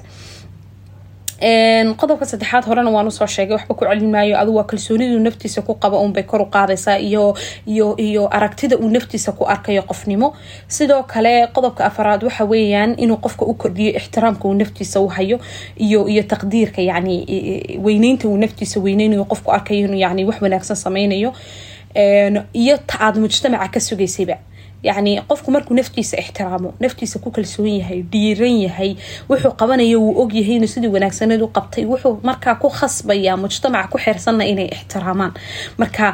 qodobka 1.40 2.24
saddexaad 2.26 2.64
horena 2.64 2.90
waan 2.90 3.06
u 3.06 3.10
soo 3.10 3.26
sheegay 3.26 3.56
waxba 3.56 3.74
ku 3.74 3.84
celin 3.84 4.10
maayo. 4.10 4.36
Adu 4.38 4.54
waa 4.54 4.64
kalsoonidu 4.64 5.18
naftiisa 5.18 5.62
ku 5.62 5.74
qaba 5.74 5.98
unbay 5.98 6.22
kor 6.22 6.40
u 6.42 6.46
qaadaysaa 6.46 6.98
iyo 6.98 7.34
iyo 7.66 7.94
iyo 7.98 8.28
aragtida 8.30 8.76
uu 8.78 8.88
naftiisa 8.90 9.32
ku 9.32 9.44
arkayo 9.44 9.82
qofnimo. 9.82 10.34
Sidoo 10.68 11.02
kale 11.02 11.46
qodobka 11.52 11.84
afaraad 11.84 12.22
waxa 12.24 12.44
weeyaan 12.44 12.94
inuu 12.98 13.16
qofka 13.16 13.44
u 13.44 13.54
kordhiyo 13.54 13.96
ixtiraamka 13.96 14.48
uu 14.48 14.54
naftiisa 14.54 15.00
u 15.00 15.08
hayo 15.08 15.38
iyo 15.76 16.08
iyo 16.08 16.22
taqdiirka 16.22 16.82
yani 16.82 17.78
weyneynta 17.82 18.28
uu 18.28 18.36
naftiisa 18.36 18.80
weyneynayo 18.80 19.24
qofku 19.24 19.50
arkayo 19.50 19.80
inuu 19.86 19.98
yani 19.98 20.24
wax 20.24 20.40
wanaagsan 20.42 20.76
sameynayo 20.76 21.32
iyo 22.54 22.78
ta 22.86 22.98
aad 23.00 23.16
mujtamaca 23.18 23.68
ka 23.72 23.80
sugaysayba 23.80 24.36
yacni 24.88 25.12
qofku 25.30 25.48
markuu 25.54 25.74
naftiisa 25.78 26.16
ixtiraamo 26.22 26.68
naftiisa 26.84 27.18
ku 27.24 27.30
kalsoon 27.36 27.68
yahay 27.80 28.00
dhiiran 28.12 28.56
yahay 28.66 28.90
wuxuu 29.30 29.52
qabanaya 29.60 29.98
wuu 30.02 30.14
ogyahay 30.22 30.56
inuu 30.58 30.70
sidii 30.74 30.92
wanaagsaneed 30.96 31.42
u 31.46 31.48
qabtay 31.56 31.84
wuxuu 31.92 32.14
markaa 32.28 32.54
ku 32.62 32.68
khasbaya 32.78 33.36
mujtamaca 33.44 33.88
ku 33.92 33.98
xeersanna 34.04 34.44
inay 34.52 34.68
ixtiraamaan. 34.76 35.32
Marka 35.80 36.06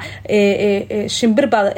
shimbir 1.16 1.46
baad 1.52 1.68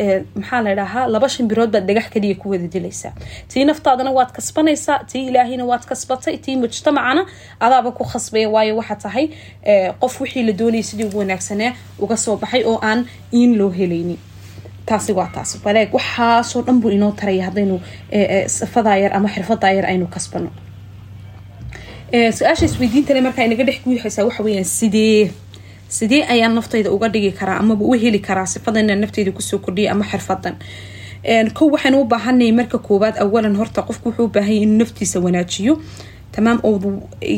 maxaa 0.41 0.61
la 0.67 0.73
dhahaa 0.81 1.07
laba 1.15 1.29
shimbirood 1.35 1.71
baad 1.75 1.87
dhagax 1.89 2.07
kaliya 2.15 2.35
ku 2.41 2.47
wada 2.53 2.67
dilaysaa 2.75 3.13
tii 3.51 3.65
naftaadana 3.71 4.11
waad 4.19 4.31
kasbanaysaa 4.37 4.99
tii 5.11 5.27
ilaahayna 5.31 5.65
waad 5.71 5.85
kasbatay 5.91 6.37
tii 6.45 6.57
mujtamacana 6.57 7.23
adaaba 7.61 7.91
ku 7.99 8.05
khasbaya. 8.13 8.49
Waayo 8.55 8.77
waxaa 8.81 8.99
tahay 9.05 9.27
qof 10.03 10.21
wixii 10.21 10.43
la 10.49 10.53
doonayay 10.53 10.83
sidii 10.83 11.05
ugu 11.09 11.19
wanaagsanee 11.19 11.73
uga 11.99 12.17
soo 12.17 12.37
baxay 12.37 12.63
oo 12.65 12.79
aan 12.83 13.07
iin 13.33 13.57
loo 13.59 13.71
helaynin 13.71 14.19
taasi 14.87 15.13
waa 15.19 15.29
taas 15.35 15.51
baleeg 15.65 15.95
waxaasoo 15.99 16.63
dhan 16.67 16.81
buu 16.81 16.91
inoo 16.91 17.13
taraya 17.21 17.45
haddaynu 17.49 17.81
sifadaa 18.57 18.97
yar 19.03 19.13
ama 19.17 19.29
xirfadaa 19.35 19.73
yar 19.79 19.87
aynu 19.93 20.07
kasbano. 20.07 20.51
Su'aasha 22.39 22.65
isweydiintale 22.67 23.21
markaa 23.27 23.45
inaga 23.49 23.65
dhex 23.65 23.79
guuxaysaa 23.85 24.25
waxa 24.29 24.43
weyaan 24.47 24.65
sidee 24.65 25.31
sidee 25.89 26.23
ayaan 26.35 26.55
naftayda 26.55 26.91
uga 26.91 27.09
dhigi 27.09 27.33
karaa 27.33 27.59
amaba 27.63 27.85
u 27.85 27.93
heli 28.03 28.19
karaa 28.19 28.47
sifadan 28.47 28.85
inaan 28.85 29.01
naftayda 29.05 29.33
ku 29.33 29.43
soo 29.43 29.59
kordhiya 29.59 29.93
ama 29.93 30.05
xirfadan 30.05 30.55
kow 31.57 31.69
waxaynu 31.75 32.01
u 32.03 32.05
baahanay 32.05 32.53
marka 32.53 32.79
koowaad 32.79 33.17
awalan 33.25 33.57
horta 33.57 33.83
qofku 33.89 34.09
wuxuu 34.09 34.25
u 34.25 34.33
baahanya 34.37 34.61
inuu 34.67 34.79
naftiisa 34.83 35.21
wanaajiyo 35.21 35.75
tamaam 36.37 36.59
oo 36.69 36.81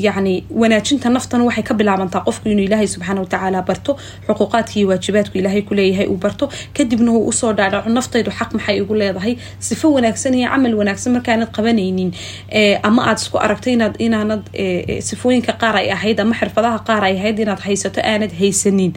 yani 0.06 0.34
wanaajinta 0.60 1.08
naftana 1.16 1.44
waxay 1.48 1.64
ka 1.68 1.74
bilaabantaa 1.74 2.20
qofku 2.26 2.48
inuu 2.48 2.64
ilaahay 2.68 2.86
subxaana 2.94 3.20
watacaala 3.24 3.62
barto 3.68 3.92
xuquuqaadka 4.26 4.74
iyo 4.78 4.88
waajibaadku 4.88 5.38
ilaahay 5.38 5.62
kuleeyahay 5.68 6.06
uu 6.12 6.16
barto 6.24 6.44
kadibna 6.76 7.10
uu 7.12 7.26
u 7.28 7.32
soo 7.32 7.52
dhaadhaco 7.58 7.88
naftaydu 7.98 8.30
xaq 8.38 8.50
maxay 8.56 8.76
igu 8.82 8.94
leedahay 9.00 9.34
sifo 9.68 9.86
wanaagsan 9.96 10.34
iyo 10.34 10.48
camal 10.52 10.74
wanaagsan 10.80 11.12
markaanad 11.16 11.50
qabanaynin 11.56 12.10
ama 12.88 13.00
aad 13.10 13.18
isku 13.22 13.36
aragto 13.46 13.68
inaanad 14.06 14.42
sifooyinka 15.08 15.52
qaar 15.62 15.76
ay 15.82 15.88
ahayd 15.96 16.18
ama 16.24 16.34
xirfadaha 16.40 16.78
qaar 16.88 17.02
ay 17.08 17.14
ahayd 17.18 17.38
inaad 17.44 17.60
haysato 17.66 18.00
aanad 18.12 18.32
haysanin 18.40 18.92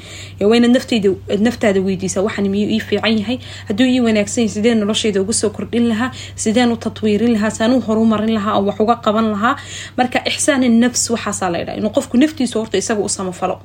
naftayda 0.76 1.10
naftaada 1.48 1.80
weydiisa 1.88 2.22
waxan 2.22 2.48
miyuu 2.54 2.70
ii 2.76 2.80
fiican 2.80 3.18
yahay 3.20 3.38
hadduu 3.68 3.88
ii 3.94 4.00
wanaagsan 4.08 4.42
yahay 4.44 4.54
sideen 4.56 4.78
noloshayda 4.80 5.22
uga 5.22 5.34
soo 5.34 5.50
kordhin 5.50 5.86
lahaa 5.92 6.12
sideen 6.36 6.72
u 6.72 6.78
tatwiirin 6.78 7.34
lahaa 7.34 7.50
saan 7.58 7.72
u 7.74 7.80
horumarin 7.88 8.34
lahaa 8.38 8.54
oo 8.60 8.66
wax 8.70 8.80
uga 8.80 8.96
qaban 9.06 9.28
lahaa 9.32 9.56
marka 9.98 10.20
ixsaan 10.30 10.64
nafs 10.82 11.10
waxaasaa 11.14 11.50
la 11.54 11.58
ydhaha 11.64 11.78
inuu 11.80 11.90
qofku 11.98 12.18
naftiisa 12.18 12.60
horta 12.60 12.78
isaga 12.78 13.02
u 13.02 13.10
samafalo. 13.10 13.56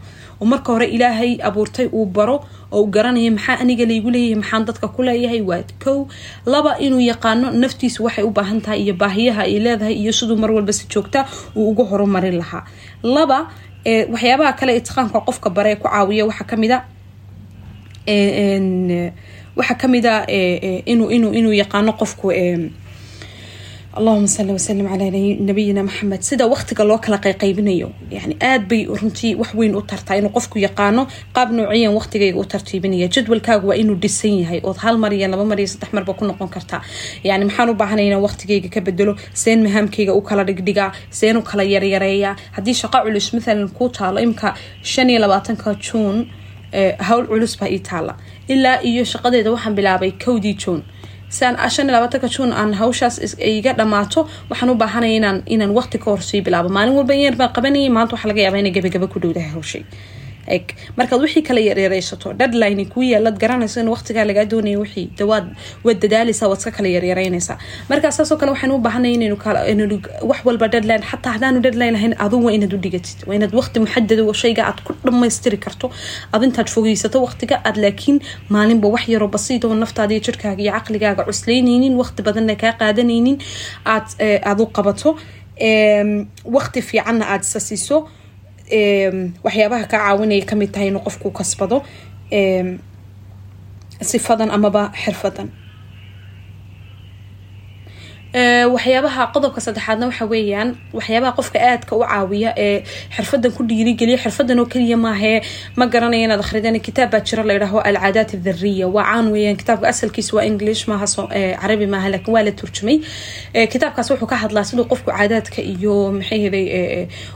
Oo 0.40 0.46
marka 0.52 0.72
hore 0.72 0.87
ilaahay 0.96 1.38
abuurtay 1.48 1.87
uu 1.92 2.06
baro 2.06 2.37
oo 2.72 2.82
u 2.82 2.87
garanaya 2.94 3.30
maxaa 3.37 3.56
aniga 3.62 3.85
laygu 3.90 4.11
leeyahay 4.14 4.35
maxaan 4.42 4.64
dadka 4.68 4.88
ku 4.88 5.02
leeyahay 5.02 5.40
waa 5.40 5.62
kow. 5.85 6.06
Laba 6.46 6.76
inuu 6.78 7.00
yaqaano 7.11 7.50
naftiisu 7.62 8.04
waxay 8.04 8.24
u 8.24 8.30
baahan 8.30 8.61
tahay 8.61 8.80
iyo 8.85 8.94
baahiyaha 8.94 9.42
ay 9.48 9.58
leedahay 9.64 9.94
iyo 10.02 10.12
siduu 10.12 10.37
mar 10.37 10.50
walba 10.50 10.72
si 10.72 10.87
joogta 10.92 11.26
uu 11.56 11.70
uga 11.70 11.85
horumarin 11.90 12.37
lahaa. 12.42 12.64
Laba 13.02 13.38
waxyaabaha 14.12 14.52
kale 14.58 14.72
itqaanka 14.80 15.20
qofka 15.26 15.50
bare 15.50 15.76
ku 15.76 15.88
caawiya 15.88 16.24
waxaa 16.26 16.46
ka 16.50 16.56
mid 16.56 16.70
a 16.70 16.78
waxaa 19.56 19.78
ka 19.80 19.88
mid 19.88 20.06
a 20.06 20.24
inuu 20.92 21.11
inuu 21.11 21.32
inuu 21.38 21.52
yaqaano 21.62 21.92
qofku 22.00 22.26
allahuma 23.98 24.26
sali 24.28 24.52
wasalim 24.57 24.87
calaa 24.88 25.11
nabiyina 25.48 25.83
maxamed 25.88 26.22
sida 26.28 26.44
waqtiga 26.52 26.85
loo 26.90 26.98
kala 27.05 27.18
qayqaybinayo 27.26 27.88
yani 28.16 28.35
aad 28.50 28.62
bay 28.70 28.83
runtii 29.00 29.35
wax 29.40 29.50
weyn 29.55 29.74
u 29.76 29.83
tartaa 29.83 30.16
inuu 30.20 30.33
qofku 30.37 30.57
yaqaano 30.66 31.02
qaab 31.37 31.48
noociyan 31.52 31.92
waqtigayga 31.98 32.38
u 32.40 32.44
tartiibinaya. 32.44 33.09
Jadwalkaagu 33.14 33.66
waa 33.68 33.76
inuu 33.83 33.96
dhisan 34.02 34.35
yahay 34.42 34.61
ood 34.64 34.76
hal 34.85 34.96
mar 35.02 35.12
iyo 35.12 35.28
laba 35.28 35.44
mar 35.44 35.59
iyo 35.61 35.68
saddex 35.68 35.92
marba 35.92 36.12
ku 36.14 36.24
noqon 36.24 36.48
kartaa 36.48 36.81
yani 37.24 37.44
maxaan 37.44 37.68
u 37.70 37.74
baahanaya 37.74 38.07
inaan 38.09 38.22
waqtigayga 38.26 38.68
ka 38.74 38.81
bedelo 38.81 39.12
seen 39.35 39.61
mahaamkayga 39.66 40.12
u 40.14 40.22
kala 40.22 40.44
dhigdhigaa 40.48 40.92
seen 41.11 41.37
u 41.37 41.42
kala 41.42 41.62
yaryareeyaa 41.62 42.37
haddii 42.57 42.74
shaqo 42.83 42.98
culus 43.05 43.28
maalan 43.35 43.68
kuu 43.76 43.88
taalo 43.88 44.20
imka 44.20 44.55
shan 44.83 45.11
iyo 45.11 45.20
labaatanka 45.20 45.74
juun 45.87 46.26
hawl 47.09 47.26
culus 47.26 47.59
baa 47.61 47.68
ii 47.68 47.78
taala 47.88 48.16
ilaa 48.48 48.81
iyo 48.90 49.05
shaqadeeda 49.05 49.50
waxaan 49.52 49.74
bilaabay 49.76 50.12
kowdii 50.24 50.55
juun 50.64 50.81
shan 51.38 51.55
iyo 51.87 51.92
labaatanka 51.97 52.29
juun 52.35 52.53
aan 52.61 52.73
hawshaas 52.81 53.16
iga 53.38 53.73
dhamaato 53.81 54.21
waxaan 54.51 54.71
u 54.71 54.75
baahanaya 54.83 55.40
inaan 55.55 55.73
waqti 55.79 55.99
ka 56.03 56.09
hor 56.11 56.23
sii 56.29 56.40
bilaabo. 56.47 56.68
Maalin 56.77 56.95
walba 56.99 57.14
yar 57.25 57.35
baan 57.40 57.53
qabanayay 57.57 57.90
maanta 57.97 58.12
waxaa 58.14 58.29
laga 58.31 58.42
yaabaa 58.47 58.61
inay 58.62 58.73
gabagaba 58.77 59.07
ku 59.12 59.18
dhowdahay 59.23 59.51
hawshay 59.57 59.83
eg. 60.57 60.67
Markaad 60.99 61.21
wixii 61.25 61.43
kala 61.49 61.61
yaryareysato 61.69 62.33
deadline 62.41 62.85
kuu 62.93 63.03
yeelad 63.11 63.37
garanayso 63.43 63.81
in 63.81 63.88
waqtigaa 63.95 64.25
lagaa 64.31 64.45
doonaya 64.53 64.79
wixii 64.85 65.07
dawaad 65.19 65.47
waad 65.85 65.99
dadaaleysaa 66.05 66.49
waad 66.51 66.59
iska 66.61 66.71
kala 66.79 66.88
yaryareynaysaa 66.97 67.59
markaa 67.91 68.11
saasoo 68.19 68.37
kale 68.41 68.51
waxaan 68.55 68.73
u 68.77 68.79
baahanay 68.87 69.12
inaynu 69.17 69.37
wax 70.31 70.41
walba 70.49 70.69
deadline 70.75 71.03
xataa 71.11 71.33
hadaanu 71.37 71.61
deadline 71.67 71.93
lahayn 71.97 72.15
aduu 72.25 72.41
waa 72.47 72.53
inaad 72.59 72.73
u 72.77 72.79
dhigatid. 72.85 73.19
Waa 73.27 73.35
inaad 73.38 73.55
waqti 73.61 73.81
muxadada 73.85 74.35
shayga 74.43 74.62
aad 74.69 74.81
ku 74.87 74.93
dhammaystiri 75.05 75.59
karto. 75.65 75.87
Aad 76.33 76.43
intaad 76.49 76.69
fogeysato 76.75 77.19
waqtiga 77.27 77.57
aad 77.69 77.77
laakiin 77.85 78.19
maalinba 78.55 78.88
wax 78.95 79.05
yaroo 79.15 79.29
basiid 79.37 79.65
oo 79.65 79.75
naftaada 79.85 80.12
iyo 80.15 80.23
jirkaaga 80.27 80.62
iyo 80.62 80.73
caqligaaga 80.77 81.23
cuslaynaynin 81.29 81.95
waqti 82.03 82.21
badanna 82.27 82.55
kaa 82.62 82.73
qaadanaynin 82.81 83.37
aad 83.95 84.07
aad 84.51 84.61
u 84.65 84.67
qabato. 84.77 85.11
Waqti 86.57 86.81
fiicanna 86.88 87.25
aad 87.33 87.43
isa 87.49 87.61
waxyaabaha 89.44 89.85
ka 89.92 89.98
caawinaya 89.98 90.44
ka 90.51 90.55
mid 90.57 90.70
tahay 90.72 90.88
inuu 90.88 91.03
qofku 91.07 91.31
kasbado 91.38 91.83
sifadan 94.01 94.51
amaba 94.51 94.83
xirfadan 95.03 95.48
waxyaabaha 98.37 99.27
qodobka 99.35 99.61
saddexaadna 99.61 100.07
waxa 100.09 100.25
weeyaan 100.27 100.77
waxyaabaha 100.97 101.33
qofka 101.37 101.59
aadka 101.61 101.97
u 101.97 102.01
caawiya 102.01 102.55
ee 102.57 102.83
xirfadan 103.16 103.53
ku 103.53 103.62
dhiirigeliya 103.68 104.16
xirfadan 104.25 104.59
oo 104.59 104.66
keliya 104.73 104.97
maahee 104.97 105.42
ma 105.77 105.85
garanaya 105.87 106.25
inaad 106.25 106.40
akhrideen 106.40 106.81
kitaab 106.81 107.11
baa 107.12 107.21
jira 107.21 107.42
la 107.45 107.53
yidhaaho 107.53 107.81
alcaadaat 107.85 108.33
aldariya 108.35 108.88
waa 108.88 109.05
caan 109.05 109.29
weeyaan 109.33 109.57
kitaabka 109.57 109.88
asalkiisa 109.88 110.37
waa 110.37 110.45
english 110.49 110.88
maaha 110.88 111.07
carabi 111.61 111.87
maaha 111.87 112.09
laakiin 112.09 112.35
waa 112.35 112.42
la 112.42 112.53
turjumay. 112.53 113.01
Kitaabkaas 113.73 114.11
wuxuu 114.11 114.27
ka 114.33 114.37
hadlaa 114.37 114.64
siduu 114.64 114.85
qofku 114.88 115.11
caadaadka 115.12 115.61
iyo 115.62 116.12
maxay 116.16 116.40
heday 116.45 116.66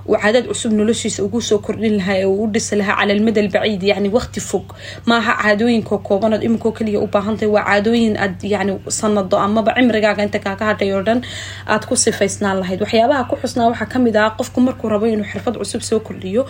uu 0.09 0.17
caadaad 0.23 0.47
cusub 0.49 0.73
noloshiisa 0.73 1.23
ugu 1.25 1.41
soo 1.43 1.59
kordhin 1.59 1.97
lahaa 2.01 2.17
ee 2.17 2.25
u 2.25 2.47
dhisi 2.49 2.77
lahaa 2.81 2.97
cala 3.01 3.13
almada 3.13 3.41
albaciid 3.45 3.83
yani 3.83 4.09
waqti 4.17 4.41
fog. 4.41 4.67
Maaha 5.07 5.33
caadooyinka 5.43 5.99
koobanood 6.09 6.43
iminkoo 6.43 6.73
keliya 6.73 7.01
u 7.05 7.07
baahantahay 7.07 7.49
waa 7.57 7.65
caadooyin 7.69 8.17
aad 8.17 8.41
yani 8.55 8.73
sanado 8.89 9.37
amaba 9.39 9.75
cimrigaaga 9.77 10.23
inta 10.25 10.39
kaaga 10.39 10.65
hadhay 10.71 10.86
oo 10.93 11.03
dhan 11.09 11.21
aad 11.67 11.83
ku 11.89 11.97
sifaysnaan 11.97 12.61
lahayd. 12.63 12.81
Waxyaabaha 12.85 13.25
ku 13.31 13.35
xusnaa 13.43 13.69
waxaa 13.73 13.89
ka 13.93 13.99
mid 13.99 14.17
ah 14.17 14.31
qofku 14.39 14.61
markuu 14.61 14.89
rabo 14.89 15.07
inuu 15.07 15.27
xirfad 15.33 15.55
cusub 15.61 15.83
soo 15.89 16.01
kordhiyo 16.01 16.43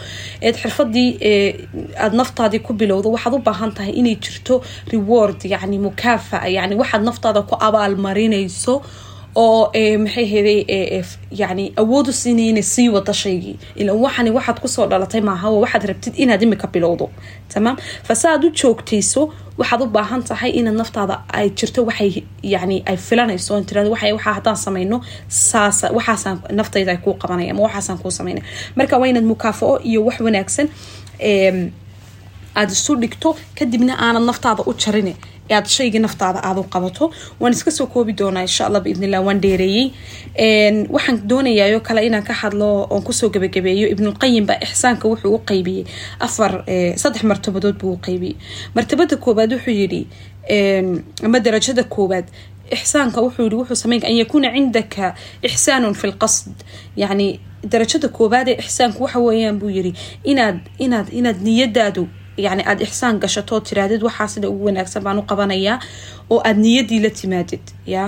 eed 0.43 0.57
xirfadii 0.63 1.11
aad 2.05 2.13
naftaadii 2.21 2.61
ku 2.67 2.73
bilowdo 2.81 3.09
waxaad 3.17 3.35
u 3.35 3.39
baahan 3.49 3.73
tahay 3.77 3.93
inay 4.01 4.17
jirto 4.25 4.63
reward 4.93 5.39
yani 5.45 5.79
mukaafa'a 5.89 6.49
yani 6.57 6.75
waxaad 6.81 7.03
naftaada 7.09 7.43
ku 7.49 7.55
abaalmarinayso 7.69 8.83
oo 9.45 9.71
maxay 10.05 10.27
heday 10.35 10.61
yani 11.41 11.65
awood 11.83 12.09
u 12.09 12.13
siinaya 12.13 12.49
inay 12.53 12.63
sii 12.63 12.89
wada 12.89 13.13
shaygii. 13.15 13.57
Ila 13.81 13.93
waxani 14.05 14.31
waxaad 14.37 14.59
ku 14.63 14.69
soo 14.69 14.87
dhalatay 14.91 15.21
maaha 15.21 15.51
waxaad 15.51 15.85
rabtid 15.91 16.15
inaad 16.23 16.43
imika 16.43 16.67
bilowdo. 16.67 17.11
Tamaam 17.53 17.77
fasaaad 18.09 18.45
u 18.45 18.51
joogtayso 18.61 19.23
waxaad 19.59 19.81
u 19.83 19.87
baahan 19.97 20.23
tahay 20.29 20.51
inaad 20.51 20.77
naftaada 20.83 21.15
ay 21.39 21.51
jirto 21.59 21.85
waxay 21.89 22.23
yani 22.43 22.83
ay 22.87 22.97
filanayso 22.97 23.55
waxa 23.55 24.15
waxaa 24.17 24.33
haddaan 24.39 24.57
samayno 24.57 25.01
saas 25.29 25.83
waxaasaan 25.97 26.39
naftayda 26.59 26.91
ay 26.93 26.99
kuu 27.05 27.15
qabanaya 27.23 27.51
ama 27.53 27.63
waxaasaan 27.67 27.99
kuu 28.03 28.11
samaynaya 28.11 28.45
marka 28.77 28.99
waa 28.99 29.07
inaad 29.13 29.25
mukaafao 29.33 29.81
iyo 29.91 30.05
wax 30.05 30.21
wanaagsan 30.21 30.69
aada 32.57 32.73
isu 32.73 32.93
dhigto 33.03 33.37
kadibna 33.59 33.95
aanad 34.07 34.23
naftaada 34.31 34.63
u 34.71 34.73
jarin 34.83 35.15
aad 35.51 35.67
shaygii 35.67 35.99
naftaada 35.99 36.41
aada 36.43 36.61
u 36.61 36.65
qabato. 36.65 37.11
Waan 37.41 37.53
iska 37.53 37.71
soo 37.71 37.87
koobi 37.87 38.13
doonaa 38.13 38.43
insha 38.43 38.67
allah 38.67 38.81
biidnillah 38.83 39.25
waan 39.27 39.41
dheereeyey. 39.41 39.91
Waxaan 40.91 41.21
doonayaayoo 41.29 41.81
kale 41.81 42.07
inaan 42.07 42.23
ka 42.25 42.33
hadlo 42.33 42.87
oon 42.91 43.03
ku 43.03 43.13
soo 43.13 43.29
gabagabeeyo 43.31 43.89
ibnulqayim 43.95 44.47
baa 44.47 44.59
ixsaanka 44.67 45.09
wuxuu 45.09 45.35
u 45.35 45.39
qaybiyey. 45.51 45.85
Afar 46.21 46.65
saddex 46.97 47.23
martabadood 47.23 47.79
buu 47.81 47.93
u 47.93 47.99
qaybiyey. 48.07 48.37
Martabada 48.75 49.17
koobaad 49.17 49.53
wuxuu 49.53 49.71
yidhi 49.81 50.07
ama 51.25 51.41
darajada 51.41 51.85
koobaad 51.85 52.25
ixsaanka 52.71 53.21
wuxuu 53.21 53.43
yidhi 53.43 53.57
wuxuu 53.57 53.77
sameyn 53.77 54.05
an 54.05 54.15
yakuuna 54.17 54.51
cindaka 54.55 55.15
ixsaanun 55.43 55.95
fi 55.95 56.07
lqasd 56.13 56.51
yani 56.97 57.41
darajada 57.73 58.09
koobaad 58.09 58.49
ee 58.49 58.59
ixsaanku 58.63 59.03
waxa 59.05 59.19
weeyaan 59.19 59.59
buu 59.59 59.71
yidhi 59.71 59.93
inaad 60.25 60.59
inaad 60.79 61.09
inaad 61.13 61.39
niyadaadu 61.43 62.09
yani 62.37 62.63
aada 62.67 62.83
ixsaan 62.85 63.19
gashatoo 63.23 63.61
tiraadid 63.61 64.03
waxaa 64.09 64.29
sida 64.35 64.49
ugu 64.53 64.65
wanaagsan 64.69 65.03
baan 65.07 65.19
u 65.19 65.23
qabanayaa 65.31 65.79
oo 66.31 66.39
aada 66.45 66.61
niyadii 66.61 67.01
la 67.05 67.11
timaadid 67.11 67.65
ya? 67.87 68.05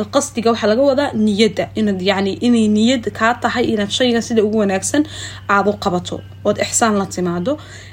Alqasdiga 0.00 0.50
waxaa 0.52 0.68
laga 0.72 0.82
wadaa 0.90 1.10
niyadda 1.26 1.64
inaad 1.74 2.00
yani 2.10 2.32
inay 2.46 2.66
niyad 2.68 3.04
kaa 3.18 3.34
tahay 3.42 3.64
inaad 3.74 3.90
shaygan 3.98 4.22
sida 4.22 4.44
ugu 4.44 4.58
wanaagsan 4.62 5.02
aada 5.48 5.70
u 5.70 5.74
qabato 5.84 6.20
ood 6.44 6.58
ixsaan 6.66 6.94
la 7.00 7.06
timaado 7.06 7.52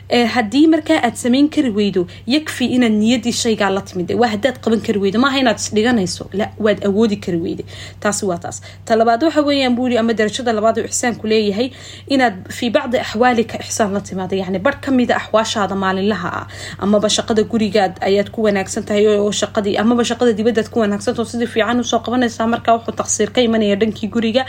haddii 0.10 0.67
markaa 0.67 1.00
aad 1.04 1.15
samayn 1.15 1.50
kari 1.50 1.70
weydo 1.70 2.08
yakfi 2.28 2.65
inaad 2.65 2.91
niyadii 2.91 3.32
shaygaa 3.34 3.70
la 3.70 3.82
timid. 3.82 4.12
Waa 4.15 4.28
hadaad 4.28 4.60
qaban 4.63 4.80
kari 4.82 5.00
weydo. 5.00 5.20
Maaha 5.20 5.39
inaad 5.39 5.60
isdhiganayso. 5.60 6.30
Waad 6.60 6.86
awoodi 6.86 7.17
kari 7.17 7.38
weyde. 7.38 7.65
Taasi 8.00 8.26
waa 8.26 8.38
taas. 8.38 8.62
Talabaad 8.86 9.24
waxa 9.24 9.41
weeyaan 9.41 9.76
buu 9.76 9.88
yiri 9.88 9.98
ama 9.98 10.13
darajada 10.13 10.54
labaad 10.54 10.78
oo 10.80 10.86
ixsaanku 10.86 11.28
leeyahay 11.28 11.70
inaad 12.08 12.48
fii 12.50 12.70
bacdi 12.70 12.98
axwaalika 13.00 13.58
ixsaan 13.60 13.93
la 13.93 14.02
timaado. 14.02 14.36
Yani 14.36 14.60
bar 14.60 14.80
kamida 14.82 15.15
axwaashaada 15.17 15.76
maalinlaha 15.76 16.30
ah. 16.39 16.48
Amaba 16.80 17.10
shaqada 17.10 17.43
gurigaad 17.43 17.93
ayaad 18.02 18.30
ku 18.32 18.43
wanaagsan 18.43 18.84
tahay 18.86 19.08
oo 19.08 19.32
shaqadii 19.32 19.76
amaba 19.78 20.04
shaqada 20.06 20.32
dibadaad 20.34 20.70
ku 20.70 20.80
wanaagsantaho 20.80 21.26
sidii 21.26 21.48
fiican 21.48 21.80
u 21.80 21.84
soo 21.84 22.00
qabanaysaa 22.00 22.48
marka 22.48 22.74
wuxuu 22.74 22.96
taqsiir 22.96 23.30
ka 23.36 23.41
imanaya 23.41 23.76
dhankii 23.76 24.08
guriga. 24.08 24.46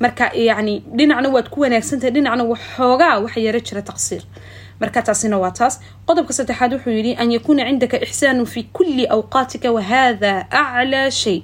Marka 0.00 0.30
yani 0.34 0.82
dhinacna 0.96 1.28
waad 1.32 1.48
ku 1.48 1.60
wanaagsantahay 1.64 2.12
dhinacna 2.12 2.44
waxoogaa 2.44 3.18
waxa 3.24 3.40
yaro 3.40 3.60
jira 3.60 3.82
taqsiir 3.82 4.22
marka 4.80 5.02
taasina 5.02 5.36
waa 5.42 5.50
taas 5.58 5.74
qodobka 6.06 6.32
saddexaad 6.38 6.72
wuxuu 6.74 6.90
yidhi 6.98 7.12
an 7.22 7.28
yakuuna 7.36 7.62
cindaka 7.68 7.96
ixsaanu 8.06 8.46
fi 8.52 8.60
kulli 8.76 9.04
awqaatika 9.16 9.68
wahada 9.76 10.32
aclaa 10.50 11.10
shay. 11.10 11.40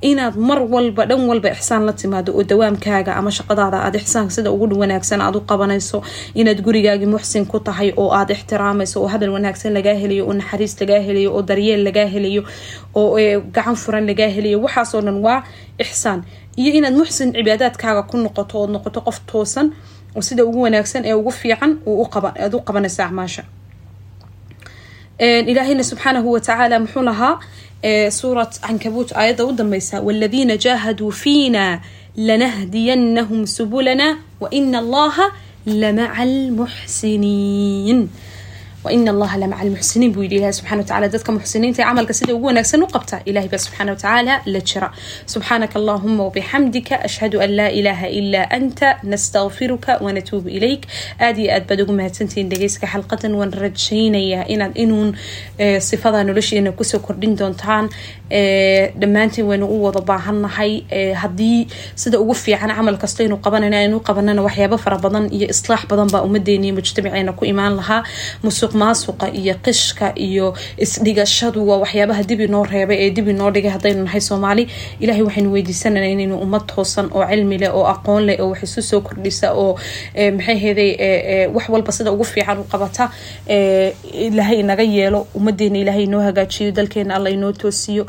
Inaad 0.00 0.36
mar 0.48 0.60
walba 0.62 1.06
dhan 1.10 1.26
walba 1.30 1.48
ixsaan 1.56 1.82
la 1.86 1.92
timaado 1.92 2.30
oo 2.38 2.42
dawaamkaaga 2.50 3.12
ama 3.18 3.30
shaqadaada 3.36 3.78
aad 3.86 3.94
ixsaanka 3.98 4.30
sida 4.36 4.50
ugu 4.54 4.78
wanaagsan 4.82 5.20
aad 5.20 5.36
u 5.36 5.40
qabanayso 5.50 5.98
inaad 6.40 6.60
gurigaagii 6.66 7.10
muxsin 7.14 7.46
ku 7.50 7.58
tahay 7.60 7.90
oo 7.96 8.10
aad 8.18 8.30
ixtiraamayso 8.30 9.02
oo 9.02 9.08
hadal 9.12 9.30
wanaagsan 9.36 9.72
lagaa 9.74 9.96
helayo 10.02 10.26
oo 10.28 10.34
naxariis 10.38 10.78
lagaa 10.80 11.00
helayo 11.06 11.34
oo 11.34 11.42
daryeel 11.42 11.82
lagaa 11.88 12.06
helayo 12.14 12.42
oo 12.94 13.18
gacan 13.56 13.74
furan 13.82 14.06
lagaa 14.06 14.30
helayo 14.36 14.60
waxaasoo 14.64 15.00
dhan 15.06 15.18
waa 15.26 15.42
ixsaan. 15.84 16.22
Iyo 16.56 16.70
inaad 16.78 16.94
muxsin 17.00 17.32
cibaadaadkaaga 17.34 18.02
ku 18.10 18.16
noqoto 18.22 18.54
ood 18.62 18.70
noqoto 18.70 19.00
qof 19.06 19.18
toosan 19.26 19.66
oo 19.66 19.74
sida 20.22 20.44
ugu 20.44 20.60
wanaagsan 20.62 21.04
ee 21.04 21.12
ugu 21.20 21.30
fiican 21.30 21.72
aad 22.44 22.54
u 22.54 22.60
qabanaysa 22.68 23.04
acmaasha 23.06 23.42
ilaahayna 25.50 25.84
subxaanahu 25.84 26.32
watacaala 26.32 26.78
muxuu 26.80 27.02
lahaa 27.02 27.34
suurat 28.10 28.52
cankabuut 28.60 29.12
aayadda 29.12 29.44
u 29.44 29.52
dambeysa 29.52 30.00
waaladiina 30.06 30.56
jaahaduu 30.56 31.10
fiina 31.12 31.80
lanahdiyanahum 32.16 33.46
subulana 33.46 34.18
waina 34.40 34.78
allaha 34.78 35.26
lamaca 35.66 36.14
almuxsiniin 36.22 38.08
waina 38.84 39.10
allaha 39.10 39.36
lamaca 39.42 39.62
almuxsiniin 39.66 40.12
buu 40.14 40.22
yidhi 40.24 40.36
ilahi 40.40 40.52
subxana 40.58 40.82
wataala 40.82 41.06
dadka 41.14 41.30
muxsiniinta 41.36 41.80
ee 41.82 41.86
camalka 41.88 42.14
sida 42.18 42.32
ugu 42.36 42.46
wanaagsan 42.50 42.82
u 42.82 42.88
qabta 42.94 43.16
ilahay 43.30 43.48
baa 43.52 43.58
subxana 43.64 43.90
watacaala 43.94 44.34
la 44.54 44.60
jira 44.70 44.88
subxaanaka 45.32 45.74
allahuma 45.80 46.22
wabixamdika 46.28 46.94
ashhadu 47.08 47.36
an 47.44 47.50
laa 47.58 47.70
ilaaha 47.78 48.08
ilaa 48.20 48.46
anta 48.58 48.88
nastaqfiruka 49.12 49.92
wanatuubu 50.06 50.48
ilayk 50.58 50.82
aada 51.24 51.40
iyo 51.42 51.50
aad 51.56 51.64
baad 51.70 51.80
ugu 51.84 51.92
mahadsantihiin 52.00 52.48
dhegeyska 52.52 52.86
xalqadan 52.92 53.32
waan 53.40 53.52
rajaynayaa 53.64 54.44
inaad 54.54 54.72
inuun 54.84 55.10
sifada 55.88 56.18
nolosheena 56.28 56.70
ku 56.78 56.84
soo 56.90 57.00
kordhin 57.06 57.34
doontaan 57.40 57.84
dhammaantiin 59.00 59.46
waynu 59.50 59.66
u 59.74 59.82
wada 59.86 60.00
baahannahay 60.12 60.72
haddii 61.22 61.58
sida 62.02 62.16
ugu 62.22 62.34
fiican 62.44 62.70
camal 62.78 62.96
kasta 63.02 63.20
aynu 63.26 63.36
qabanayna 63.46 63.76
aynu 63.82 63.98
qabanana 64.08 64.40
waxyaabo 64.46 64.76
fara 64.84 64.98
badan 65.04 65.24
iyo 65.36 65.46
islaax 65.54 65.82
badan 65.90 66.08
baa 66.14 66.22
ummadeena 66.28 66.64
iyo 66.66 66.74
mujtamaceena 66.78 67.32
ku 67.38 67.44
imaan 67.52 67.74
lahaa 67.80 68.00
musuq 68.68 68.74
maasuqa 68.76 69.28
iyo 69.32 69.54
qishka 69.64 70.12
iyo 70.16 70.54
isdhigashadu 70.78 71.66
waa 71.68 71.78
waxyaabaha 71.82 72.22
dib 72.28 72.40
inoo 72.40 72.64
reebay 72.64 72.98
ee 73.06 73.10
dib 73.10 73.28
inoo 73.28 73.50
dhigay 73.50 73.70
haddaynu 73.70 74.04
nahay 74.04 74.20
soomaali. 74.20 74.68
Ilahay 75.00 75.22
waxaynu 75.22 75.52
weydiisanana 75.52 76.06
inaynu 76.06 76.36
ummad 76.38 76.66
toosan 76.66 77.08
oo 77.14 77.24
cilmi 77.30 77.58
leh 77.58 77.70
oo 77.74 77.84
aqoon 77.86 78.22
leh 78.26 78.36
oo 78.40 78.50
wax 78.50 78.62
isu 78.62 78.82
soo 78.82 79.00
kordhisa 79.00 79.52
oo 79.54 79.76
maxay 80.36 80.58
heeday 80.58 80.90
wax 81.54 81.68
walba 81.68 81.92
sida 81.92 82.12
ugu 82.12 82.24
fiican 82.24 82.58
u 82.58 82.64
qabata. 82.64 83.10
Ilaahay 83.48 84.58
inaga 84.60 84.82
yeelo 84.82 85.26
ummadeena 85.34 85.78
ilaahay 85.78 86.04
inoo 86.04 86.20
hagaajiyo 86.20 86.72
dalkeena 86.72 87.14
alla 87.16 87.30
inoo 87.30 87.52
toosiyo 87.52 88.06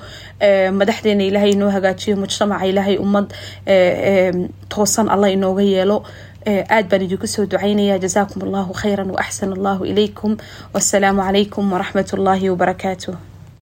madaxdeena 0.79 1.23
ilaahay 1.23 1.51
inoo 1.51 1.69
hagaajiyo 1.69 2.17
mujtamaca 2.17 2.65
ilaahay 2.67 2.97
ummad 2.97 3.27
toosan 4.69 5.09
alla 5.09 5.29
inooga 5.29 5.61
yeelo 5.63 6.03
aad 6.75 6.85
baan 6.91 7.01
idinku 7.07 7.27
soo 7.35 7.45
ducaynaya 7.51 7.95
jazaakum 8.05 8.39
allahu 8.47 8.71
khayra 8.81 9.03
waaxsan 9.17 9.49
allahu 9.57 9.83
ilaykum 9.91 10.31
wasalaamu 10.75 11.21
calaykum 11.27 11.65
waraxmat 11.73 12.07
ullaahi 12.17 12.49
wabarakaatuh 12.53 13.15